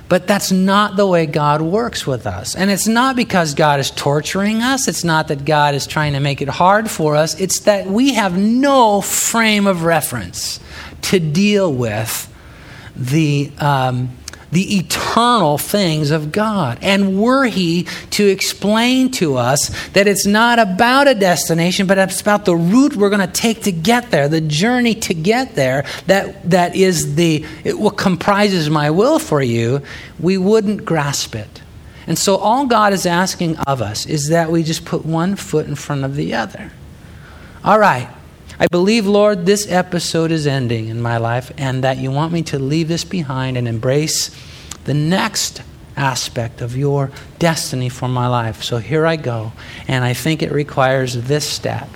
But 0.07 0.25
that's 0.25 0.53
not 0.53 0.95
the 0.95 1.05
way 1.05 1.25
God 1.25 1.61
works 1.61 2.07
with 2.07 2.25
us. 2.25 2.55
And 2.55 2.71
it's 2.71 2.87
not 2.87 3.17
because 3.17 3.55
God 3.55 3.81
is 3.81 3.91
torturing 3.91 4.61
us. 4.61 4.87
It's 4.87 5.03
not 5.03 5.27
that 5.27 5.43
God 5.43 5.75
is 5.75 5.85
trying 5.85 6.13
to 6.13 6.21
make 6.21 6.41
it 6.41 6.47
hard 6.47 6.89
for 6.89 7.17
us. 7.17 7.37
It's 7.41 7.59
that 7.61 7.87
we 7.87 8.13
have 8.13 8.37
no 8.37 9.01
frame 9.01 9.67
of 9.67 9.83
reference 9.83 10.61
to 11.01 11.19
deal 11.19 11.73
with 11.73 12.33
the, 12.95 13.51
um, 13.57 14.11
the 14.51 14.77
eternal 14.77 15.57
things 15.57 16.11
of 16.11 16.31
God. 16.31 16.77
And 16.81 17.19
were 17.19 17.45
He 17.45 17.87
to 18.11 18.27
explain 18.27 19.11
to 19.11 19.37
us 19.37 19.69
that 19.89 20.07
it's 20.07 20.25
not 20.25 20.59
about 20.59 21.07
a 21.07 21.15
destination, 21.15 21.87
but 21.87 21.97
it's 21.97 22.21
about 22.21 22.45
the 22.45 22.55
route 22.55 22.95
we're 22.95 23.09
going 23.09 23.27
to 23.27 23.33
take 23.33 23.63
to 23.63 23.71
get 23.71 24.11
there, 24.11 24.27
the 24.27 24.41
journey 24.41 24.95
to 24.95 25.13
get 25.13 25.55
there, 25.55 25.85
that, 26.07 26.49
that 26.49 26.75
is 26.75 27.15
the, 27.15 27.45
it, 27.63 27.79
what 27.79 27.97
comprises 27.97 28.69
my 28.69 28.89
will 28.89 29.19
for 29.19 29.41
you, 29.41 29.81
we 30.19 30.37
wouldn't 30.37 30.85
grasp 30.85 31.35
it. 31.35 31.61
And 32.07 32.17
so 32.17 32.35
all 32.35 32.65
God 32.65 32.93
is 32.93 33.05
asking 33.05 33.57
of 33.59 33.81
us 33.81 34.05
is 34.05 34.29
that 34.29 34.51
we 34.51 34.63
just 34.63 34.85
put 34.85 35.05
one 35.05 35.35
foot 35.35 35.67
in 35.67 35.75
front 35.75 36.03
of 36.03 36.15
the 36.15 36.33
other. 36.33 36.71
All 37.63 37.79
right. 37.79 38.09
I 38.61 38.67
believe, 38.67 39.07
Lord, 39.07 39.47
this 39.47 39.67
episode 39.71 40.29
is 40.29 40.45
ending 40.45 40.89
in 40.89 41.01
my 41.01 41.17
life 41.17 41.51
and 41.57 41.83
that 41.83 41.97
you 41.97 42.11
want 42.11 42.31
me 42.31 42.43
to 42.43 42.59
leave 42.59 42.87
this 42.89 43.03
behind 43.03 43.57
and 43.57 43.67
embrace 43.67 44.29
the 44.83 44.93
next 44.93 45.63
aspect 45.97 46.61
of 46.61 46.77
your 46.77 47.09
destiny 47.39 47.89
for 47.89 48.07
my 48.07 48.27
life. 48.27 48.61
So 48.61 48.77
here 48.77 49.07
I 49.07 49.15
go. 49.15 49.51
And 49.87 50.05
I 50.05 50.13
think 50.13 50.43
it 50.43 50.51
requires 50.51 51.15
this 51.23 51.43
step. 51.43 51.89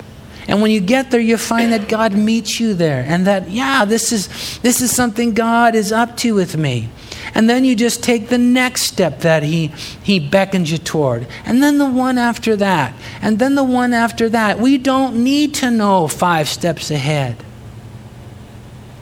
And 0.48 0.60
when 0.60 0.72
you 0.72 0.80
get 0.80 1.12
there, 1.12 1.20
you 1.20 1.36
find 1.36 1.72
that 1.72 1.86
God 1.88 2.14
meets 2.14 2.58
you 2.58 2.74
there 2.74 3.04
and 3.06 3.28
that, 3.28 3.48
yeah, 3.48 3.84
this 3.84 4.10
is, 4.10 4.58
this 4.58 4.80
is 4.80 4.90
something 4.90 5.34
God 5.34 5.76
is 5.76 5.92
up 5.92 6.16
to 6.16 6.34
with 6.34 6.56
me. 6.56 6.88
And 7.34 7.48
then 7.48 7.64
you 7.64 7.74
just 7.74 8.02
take 8.02 8.28
the 8.28 8.38
next 8.38 8.82
step 8.82 9.20
that 9.20 9.42
he, 9.42 9.68
he 10.02 10.20
beckons 10.20 10.70
you 10.70 10.78
toward. 10.78 11.26
And 11.44 11.62
then 11.62 11.78
the 11.78 11.90
one 11.90 12.18
after 12.18 12.56
that. 12.56 12.94
And 13.20 13.38
then 13.38 13.54
the 13.54 13.64
one 13.64 13.92
after 13.92 14.28
that. 14.30 14.58
We 14.58 14.78
don't 14.78 15.22
need 15.22 15.54
to 15.54 15.70
know 15.70 16.08
five 16.08 16.48
steps 16.48 16.90
ahead. 16.90 17.36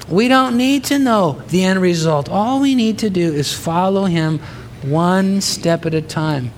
We 0.08 0.28
don't 0.28 0.56
need 0.56 0.84
to 0.84 0.98
know 0.98 1.42
the 1.48 1.64
end 1.64 1.80
result. 1.80 2.28
All 2.28 2.60
we 2.60 2.74
need 2.74 2.98
to 2.98 3.10
do 3.10 3.32
is 3.32 3.52
follow 3.52 4.04
Him 4.04 4.38
one 4.82 5.40
step 5.40 5.86
at 5.86 5.94
a 5.94 6.02
time 6.02 6.52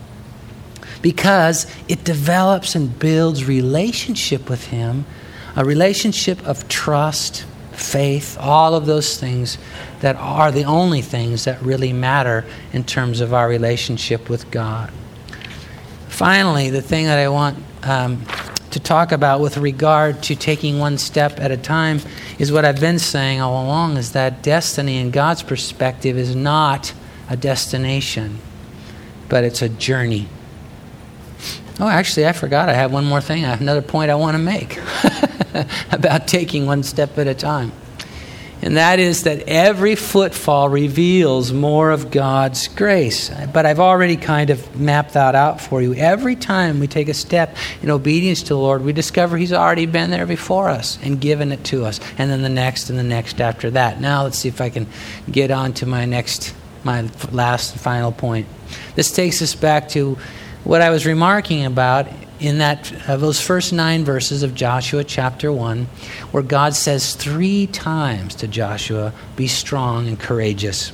because 1.00 1.66
it 1.88 2.02
develops 2.02 2.74
and 2.74 2.98
builds 2.98 3.44
relationship 3.44 4.50
with 4.50 4.66
Him, 4.66 5.07
a 5.55 5.64
relationship 5.64 6.44
of 6.44 6.66
trust, 6.66 7.44
faith, 7.76 8.36
all 8.40 8.74
of 8.74 8.86
those 8.86 9.18
things 9.18 9.58
that 10.00 10.16
are 10.16 10.50
the 10.50 10.64
only 10.64 11.02
things 11.02 11.44
that 11.44 11.60
really 11.62 11.92
matter 11.92 12.44
in 12.72 12.84
terms 12.84 13.20
of 13.20 13.34
our 13.34 13.48
relationship 13.48 14.28
with 14.28 14.50
God. 14.50 14.90
Finally, 16.08 16.70
the 16.70 16.82
thing 16.82 17.06
that 17.06 17.18
I 17.18 17.28
want 17.28 17.58
um, 17.82 18.24
to 18.70 18.80
talk 18.80 19.12
about 19.12 19.40
with 19.40 19.56
regard 19.58 20.22
to 20.24 20.34
taking 20.34 20.78
one 20.78 20.98
step 20.98 21.38
at 21.40 21.50
a 21.50 21.56
time 21.56 22.00
is 22.38 22.50
what 22.50 22.64
I've 22.64 22.80
been 22.80 22.98
saying 22.98 23.40
all 23.40 23.64
along 23.64 23.96
is 23.96 24.12
that 24.12 24.42
destiny 24.42 24.98
in 24.98 25.10
God's 25.10 25.42
perspective 25.42 26.16
is 26.16 26.34
not 26.34 26.92
a 27.28 27.36
destination, 27.36 28.38
but 29.28 29.44
it's 29.44 29.62
a 29.62 29.68
journey. 29.68 30.28
Oh, 31.78 31.88
actually, 31.88 32.26
I 32.26 32.32
forgot. 32.32 32.68
I 32.68 32.74
have 32.74 32.92
one 32.92 33.04
more 33.04 33.20
thing. 33.20 33.44
I 33.44 33.48
have 33.48 33.60
another 33.60 33.82
point 33.82 34.10
I 34.10 34.14
want 34.14 34.34
to 34.36 34.42
make 34.42 34.80
about 35.92 36.26
taking 36.26 36.66
one 36.66 36.82
step 36.82 37.18
at 37.18 37.26
a 37.26 37.34
time 37.34 37.72
and 38.62 38.78
that 38.78 38.98
is 38.98 39.24
that 39.24 39.42
every 39.46 39.94
footfall 39.94 40.68
reveals 40.68 41.52
more 41.52 41.90
of 41.90 42.10
God's 42.10 42.68
grace. 42.68 43.30
But 43.52 43.66
I've 43.66 43.80
already 43.80 44.16
kind 44.16 44.50
of 44.50 44.80
mapped 44.80 45.12
that 45.12 45.34
out 45.34 45.60
for 45.60 45.82
you. 45.82 45.94
Every 45.94 46.36
time 46.36 46.80
we 46.80 46.86
take 46.86 47.08
a 47.08 47.14
step 47.14 47.56
in 47.82 47.90
obedience 47.90 48.42
to 48.42 48.48
the 48.48 48.58
Lord, 48.58 48.82
we 48.82 48.92
discover 48.92 49.36
He's 49.36 49.52
already 49.52 49.86
been 49.86 50.10
there 50.10 50.26
before 50.26 50.68
us 50.68 50.98
and 51.02 51.20
given 51.20 51.52
it 51.52 51.64
to 51.64 51.84
us, 51.84 52.00
and 52.16 52.30
then 52.30 52.42
the 52.42 52.48
next 52.48 52.88
and 52.88 52.98
the 52.98 53.02
next 53.04 53.40
after 53.40 53.70
that. 53.72 54.00
Now 54.00 54.22
let's 54.22 54.38
see 54.38 54.48
if 54.48 54.60
I 54.60 54.70
can 54.70 54.86
get 55.30 55.50
on 55.50 55.74
to 55.74 55.86
my 55.86 56.06
next, 56.06 56.54
my 56.82 57.08
last 57.30 57.72
and 57.72 57.80
final 57.80 58.10
point. 58.10 58.46
This 58.94 59.12
takes 59.12 59.42
us 59.42 59.54
back 59.54 59.90
to 59.90 60.16
what 60.66 60.83
I 60.83 60.90
was 60.90 61.07
remarking 61.07 61.64
about 61.64 62.09
in 62.40 62.59
that 62.59 62.92
uh, 63.09 63.16
those 63.16 63.40
first 63.40 63.72
nine 63.72 64.05
verses 64.05 64.42
of 64.42 64.52
Joshua 64.52 65.05
chapter 65.05 65.52
1 65.52 65.85
where 66.33 66.42
God 66.42 66.74
says 66.74 67.14
three 67.14 67.68
times 67.68 68.35
to 68.37 68.48
Joshua 68.48 69.12
be 69.37 69.46
strong 69.46 70.09
and 70.09 70.18
courageous. 70.18 70.92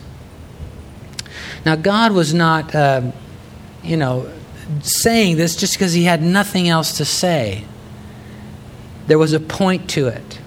Now 1.65 1.77
God 1.77 2.13
was 2.13 2.35
not 2.35 2.75
uh, 2.75 3.13
you 3.83 3.97
know 3.97 4.31
saying 4.83 5.39
this 5.39 5.57
just 5.57 5.73
because 5.73 5.95
he 5.95 6.05
had 6.05 6.23
nothing 6.23 6.69
else 6.69 6.99
to 6.99 7.07
say. 7.07 7.65
There 9.07 9.19
was 9.19 9.33
a 9.33 9.41
point 9.41 9.89
to 9.91 10.09
it 10.09 10.39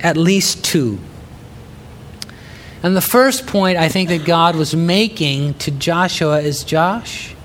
at 0.00 0.16
least 0.16 0.64
two. 0.64 0.98
And 2.82 2.96
the 2.96 3.00
first 3.00 3.46
point 3.46 3.78
I 3.78 3.88
think 3.88 4.08
that 4.08 4.24
God 4.24 4.56
was 4.56 4.74
making 4.74 5.54
to 5.54 5.70
Joshua 5.70 6.40
is 6.40 6.64
Josh 6.64 7.36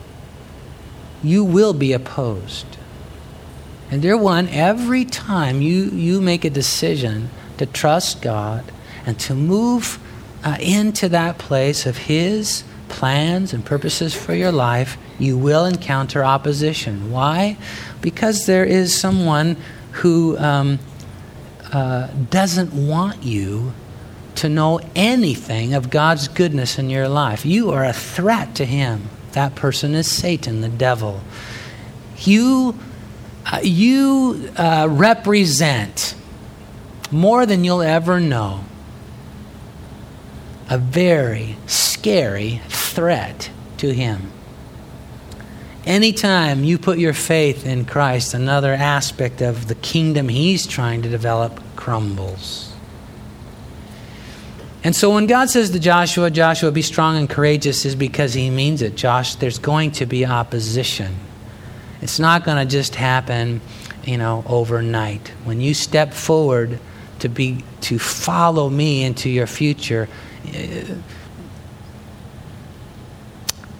you 1.23 1.43
will 1.43 1.73
be 1.73 1.93
opposed. 1.93 2.65
And 3.89 4.01
dear 4.01 4.17
one, 4.17 4.47
every 4.49 5.05
time 5.05 5.61
you, 5.61 5.85
you 5.85 6.19
make 6.19 6.43
a 6.43 6.49
decision 6.49 7.29
to 7.57 7.65
trust 7.65 8.21
God 8.21 8.63
and 9.05 9.19
to 9.21 9.35
move 9.35 9.99
uh, 10.43 10.57
into 10.59 11.07
that 11.09 11.37
place 11.37 11.85
of 11.85 11.97
His 11.97 12.63
plans 12.89 13.53
and 13.53 13.65
purposes 13.65 14.13
for 14.13 14.33
your 14.33 14.51
life, 14.51 14.97
you 15.19 15.37
will 15.37 15.65
encounter 15.65 16.23
opposition. 16.23 17.11
Why? 17.11 17.57
Because 18.01 18.45
there 18.45 18.65
is 18.65 18.99
someone 18.99 19.57
who 19.91 20.37
um, 20.37 20.79
uh, 21.71 22.07
doesn't 22.29 22.73
want 22.73 23.23
you 23.23 23.73
to 24.35 24.49
know 24.49 24.79
anything 24.95 25.73
of 25.73 25.89
God's 25.89 26.27
goodness 26.27 26.79
in 26.79 26.89
your 26.89 27.07
life. 27.07 27.45
You 27.45 27.71
are 27.71 27.83
a 27.83 27.93
threat 27.93 28.55
to 28.55 28.65
Him. 28.65 29.09
That 29.33 29.55
person 29.55 29.93
is 29.95 30.09
Satan, 30.09 30.61
the 30.61 30.69
devil. 30.69 31.21
You, 32.17 32.77
uh, 33.45 33.59
you 33.63 34.51
uh, 34.57 34.87
represent 34.89 36.15
more 37.11 37.45
than 37.45 37.63
you'll 37.63 37.81
ever 37.81 38.19
know 38.19 38.63
a 40.69 40.77
very 40.77 41.57
scary 41.67 42.61
threat 42.69 43.49
to 43.77 43.93
him. 43.93 44.31
Anytime 45.85 46.63
you 46.63 46.77
put 46.77 46.97
your 46.97 47.13
faith 47.13 47.65
in 47.65 47.85
Christ, 47.85 48.33
another 48.33 48.73
aspect 48.73 49.41
of 49.41 49.67
the 49.67 49.75
kingdom 49.75 50.29
he's 50.29 50.65
trying 50.65 51.01
to 51.01 51.09
develop 51.09 51.59
crumbles. 51.75 52.62
And 54.83 54.93
so 54.93 55.13
when 55.13 55.27
God 55.27 55.49
says 55.49 55.69
to 55.69 55.79
Joshua, 55.79 56.29
Joshua, 56.29 56.71
be 56.71 56.81
strong 56.81 57.17
and 57.17 57.29
courageous, 57.29 57.85
is 57.85 57.95
because 57.95 58.33
he 58.33 58.49
means 58.49 58.81
it. 58.81 58.95
Josh, 58.95 59.35
there's 59.35 59.59
going 59.59 59.91
to 59.91 60.05
be 60.05 60.25
opposition. 60.25 61.15
It's 62.01 62.19
not 62.19 62.43
going 62.43 62.57
to 62.57 62.69
just 62.69 62.95
happen, 62.95 63.61
you 64.03 64.17
know, 64.17 64.43
overnight. 64.45 65.29
When 65.45 65.61
you 65.61 65.73
step 65.73 66.13
forward 66.13 66.79
to 67.19 67.29
be 67.29 67.63
to 67.81 67.97
follow 67.97 68.69
me 68.69 69.03
into 69.03 69.29
your 69.29 69.47
future, 69.47 70.09
uh, 70.47 70.95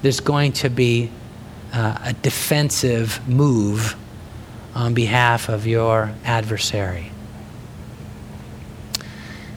there's 0.02 0.22
going 0.22 0.54
to 0.54 0.70
be 0.70 1.12
uh, 1.74 1.98
a 2.02 2.14
defensive 2.14 3.28
move 3.28 3.98
on 4.74 4.94
behalf 4.94 5.50
of 5.50 5.68
your 5.68 6.14
adversary. 6.24 7.13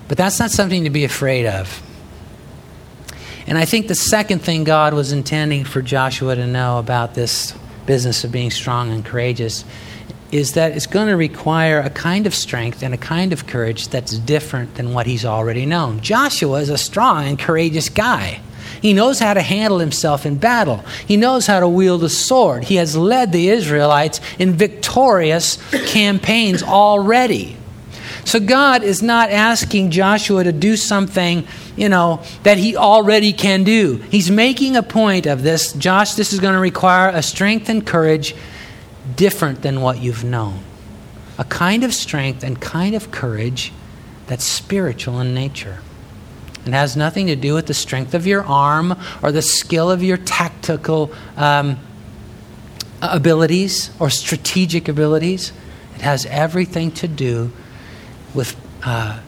But 0.08 0.16
that's 0.16 0.38
not 0.38 0.50
something 0.50 0.84
to 0.84 0.90
be 0.90 1.04
afraid 1.04 1.46
of. 1.46 1.82
And 3.46 3.56
I 3.56 3.64
think 3.64 3.88
the 3.88 3.94
second 3.94 4.40
thing 4.40 4.64
God 4.64 4.92
was 4.92 5.12
intending 5.12 5.64
for 5.64 5.82
Joshua 5.82 6.34
to 6.34 6.46
know 6.46 6.78
about 6.78 7.14
this 7.14 7.54
business 7.86 8.24
of 8.24 8.32
being 8.32 8.50
strong 8.50 8.90
and 8.90 9.04
courageous 9.04 9.64
is 10.32 10.54
that 10.54 10.72
it's 10.72 10.88
going 10.88 11.06
to 11.06 11.16
require 11.16 11.78
a 11.78 11.90
kind 11.90 12.26
of 12.26 12.34
strength 12.34 12.82
and 12.82 12.92
a 12.92 12.96
kind 12.96 13.32
of 13.32 13.46
courage 13.46 13.88
that's 13.88 14.18
different 14.18 14.74
than 14.74 14.92
what 14.92 15.06
he's 15.06 15.24
already 15.24 15.64
known. 15.64 16.00
Joshua 16.00 16.60
is 16.60 16.68
a 16.68 16.76
strong 16.76 17.26
and 17.26 17.38
courageous 17.38 17.88
guy. 17.88 18.40
He 18.82 18.92
knows 18.92 19.20
how 19.20 19.34
to 19.34 19.40
handle 19.40 19.78
himself 19.78 20.26
in 20.26 20.36
battle. 20.36 20.84
He 21.06 21.16
knows 21.16 21.46
how 21.46 21.60
to 21.60 21.68
wield 21.68 22.02
a 22.04 22.08
sword. 22.08 22.64
He 22.64 22.74
has 22.76 22.96
led 22.96 23.32
the 23.32 23.48
Israelites 23.48 24.20
in 24.38 24.52
victorious 24.52 25.58
campaigns 25.86 26.62
already. 26.62 27.56
So 28.26 28.40
God 28.40 28.82
is 28.82 29.04
not 29.04 29.30
asking 29.30 29.92
Joshua 29.92 30.42
to 30.42 30.50
do 30.50 30.76
something, 30.76 31.46
you 31.76 31.88
know, 31.88 32.22
that 32.42 32.58
he 32.58 32.76
already 32.76 33.32
can 33.32 33.62
do. 33.62 34.02
He's 34.10 34.32
making 34.32 34.74
a 34.76 34.82
point 34.82 35.26
of 35.26 35.44
this. 35.44 35.72
Josh, 35.72 36.14
this 36.14 36.32
is 36.32 36.40
going 36.40 36.54
to 36.54 36.60
require 36.60 37.08
a 37.08 37.22
strength 37.22 37.68
and 37.68 37.86
courage 37.86 38.34
different 39.14 39.62
than 39.62 39.80
what 39.80 40.00
you've 40.02 40.24
known. 40.24 40.58
A 41.38 41.44
kind 41.44 41.84
of 41.84 41.94
strength 41.94 42.42
and 42.42 42.60
kind 42.60 42.96
of 42.96 43.12
courage 43.12 43.72
that's 44.26 44.44
spiritual 44.44 45.20
in 45.20 45.32
nature. 45.32 45.78
It 46.66 46.72
has 46.72 46.96
nothing 46.96 47.28
to 47.28 47.36
do 47.36 47.54
with 47.54 47.66
the 47.66 47.74
strength 47.74 48.12
of 48.12 48.26
your 48.26 48.42
arm 48.42 48.98
or 49.22 49.30
the 49.30 49.40
skill 49.40 49.88
of 49.88 50.02
your 50.02 50.16
tactical 50.16 51.12
um, 51.36 51.78
abilities 53.00 53.92
or 54.00 54.10
strategic 54.10 54.88
abilities. 54.88 55.52
It 55.94 56.00
has 56.00 56.26
everything 56.26 56.90
to 56.92 57.06
do 57.06 57.52
with 58.36 58.56
uh, 58.84 59.18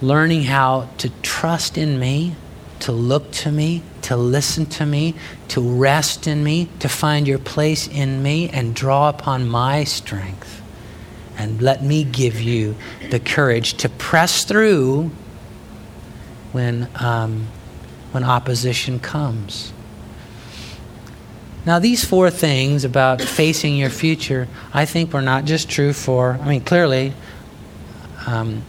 learning 0.00 0.44
how 0.44 0.88
to 0.98 1.10
trust 1.22 1.78
in 1.78 1.98
me, 1.98 2.34
to 2.80 2.92
look 2.92 3.30
to 3.30 3.52
me, 3.52 3.82
to 4.02 4.16
listen 4.16 4.64
to 4.64 4.86
me, 4.86 5.14
to 5.48 5.60
rest 5.60 6.26
in 6.26 6.42
me, 6.42 6.68
to 6.78 6.88
find 6.88 7.28
your 7.28 7.38
place 7.38 7.86
in 7.86 8.22
me, 8.22 8.48
and 8.48 8.74
draw 8.74 9.08
upon 9.08 9.48
my 9.48 9.84
strength. 9.84 10.62
And 11.36 11.60
let 11.62 11.84
me 11.84 12.02
give 12.04 12.40
you 12.40 12.74
the 13.10 13.20
courage 13.20 13.74
to 13.74 13.88
press 13.88 14.44
through 14.44 15.10
when, 16.52 16.88
um, 16.96 17.46
when 18.10 18.24
opposition 18.24 18.98
comes. 18.98 19.72
Now, 21.66 21.78
these 21.78 22.04
four 22.04 22.30
things 22.30 22.84
about 22.84 23.20
facing 23.20 23.76
your 23.76 23.90
future, 23.90 24.48
I 24.72 24.86
think 24.86 25.12
were 25.12 25.20
not 25.20 25.44
just 25.44 25.68
true 25.68 25.92
for, 25.92 26.38
I 26.40 26.48
mean, 26.48 26.62
clearly, 26.62 27.12
um, 28.28 28.62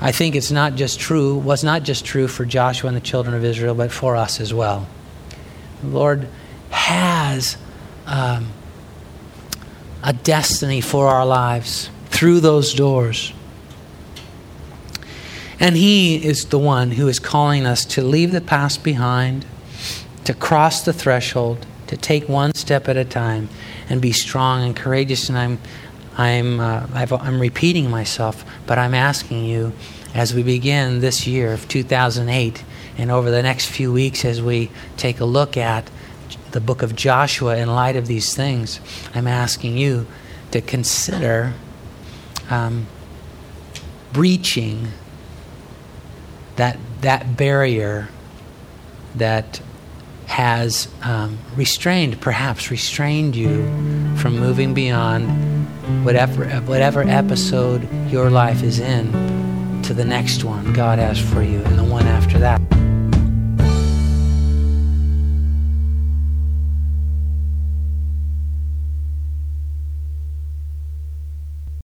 I 0.00 0.10
think 0.10 0.34
it's 0.34 0.50
not 0.50 0.74
just 0.74 0.98
true, 0.98 1.36
was 1.36 1.62
not 1.62 1.84
just 1.84 2.04
true 2.04 2.26
for 2.26 2.44
Joshua 2.44 2.88
and 2.88 2.96
the 2.96 3.00
children 3.00 3.34
of 3.36 3.44
Israel, 3.44 3.74
but 3.74 3.92
for 3.92 4.16
us 4.16 4.40
as 4.40 4.52
well. 4.52 4.88
The 5.82 5.88
Lord 5.88 6.28
has 6.70 7.56
um, 8.06 8.48
a 10.02 10.12
destiny 10.12 10.80
for 10.80 11.06
our 11.06 11.24
lives 11.24 11.90
through 12.06 12.40
those 12.40 12.74
doors. 12.74 13.32
And 15.60 15.76
He 15.76 16.24
is 16.24 16.46
the 16.46 16.58
one 16.58 16.92
who 16.92 17.06
is 17.06 17.20
calling 17.20 17.66
us 17.66 17.84
to 17.86 18.02
leave 18.02 18.32
the 18.32 18.40
past 18.40 18.82
behind, 18.82 19.46
to 20.24 20.34
cross 20.34 20.84
the 20.84 20.92
threshold, 20.92 21.66
to 21.86 21.96
take 21.96 22.28
one 22.28 22.52
step 22.54 22.88
at 22.88 22.96
a 22.96 23.04
time, 23.04 23.48
and 23.88 24.00
be 24.00 24.12
strong 24.12 24.64
and 24.64 24.74
courageous. 24.74 25.28
And 25.28 25.38
I'm 25.38 25.58
I'm, 26.18 26.58
uh, 26.58 26.86
I'm 26.92 27.40
repeating 27.40 27.88
myself, 27.88 28.44
but 28.66 28.76
I'm 28.76 28.92
asking 28.92 29.44
you 29.44 29.72
as 30.14 30.34
we 30.34 30.42
begin 30.42 30.98
this 31.00 31.28
year 31.28 31.52
of 31.52 31.68
2008 31.68 32.64
and 32.98 33.10
over 33.10 33.30
the 33.30 33.42
next 33.42 33.66
few 33.66 33.92
weeks 33.92 34.24
as 34.24 34.42
we 34.42 34.70
take 34.96 35.20
a 35.20 35.24
look 35.24 35.56
at 35.56 35.88
the 36.50 36.60
book 36.60 36.82
of 36.82 36.96
Joshua 36.96 37.56
in 37.56 37.68
light 37.68 37.94
of 37.94 38.08
these 38.08 38.34
things, 38.34 38.80
I'm 39.14 39.28
asking 39.28 39.78
you 39.78 40.08
to 40.50 40.60
consider 40.60 41.54
um, 42.50 42.88
breaching 44.12 44.88
that, 46.56 46.78
that 47.02 47.36
barrier 47.36 48.08
that 49.14 49.60
has 50.26 50.88
um, 51.02 51.38
restrained, 51.54 52.20
perhaps 52.20 52.72
restrained 52.72 53.36
you 53.36 53.64
from 54.16 54.38
moving 54.38 54.74
beyond 54.74 55.47
whatever, 56.04 56.46
whatever 56.60 57.02
episode 57.02 57.88
your 58.10 58.30
life 58.30 58.62
is 58.62 58.78
in 58.78 59.82
to 59.82 59.94
the 59.94 60.04
next 60.04 60.44
one 60.44 60.72
God 60.72 60.98
has 60.98 61.18
for 61.18 61.42
you 61.42 61.62
and 61.64 61.78
the 61.78 61.84
one 61.84 62.06
after 62.06 62.38
that. 62.38 62.77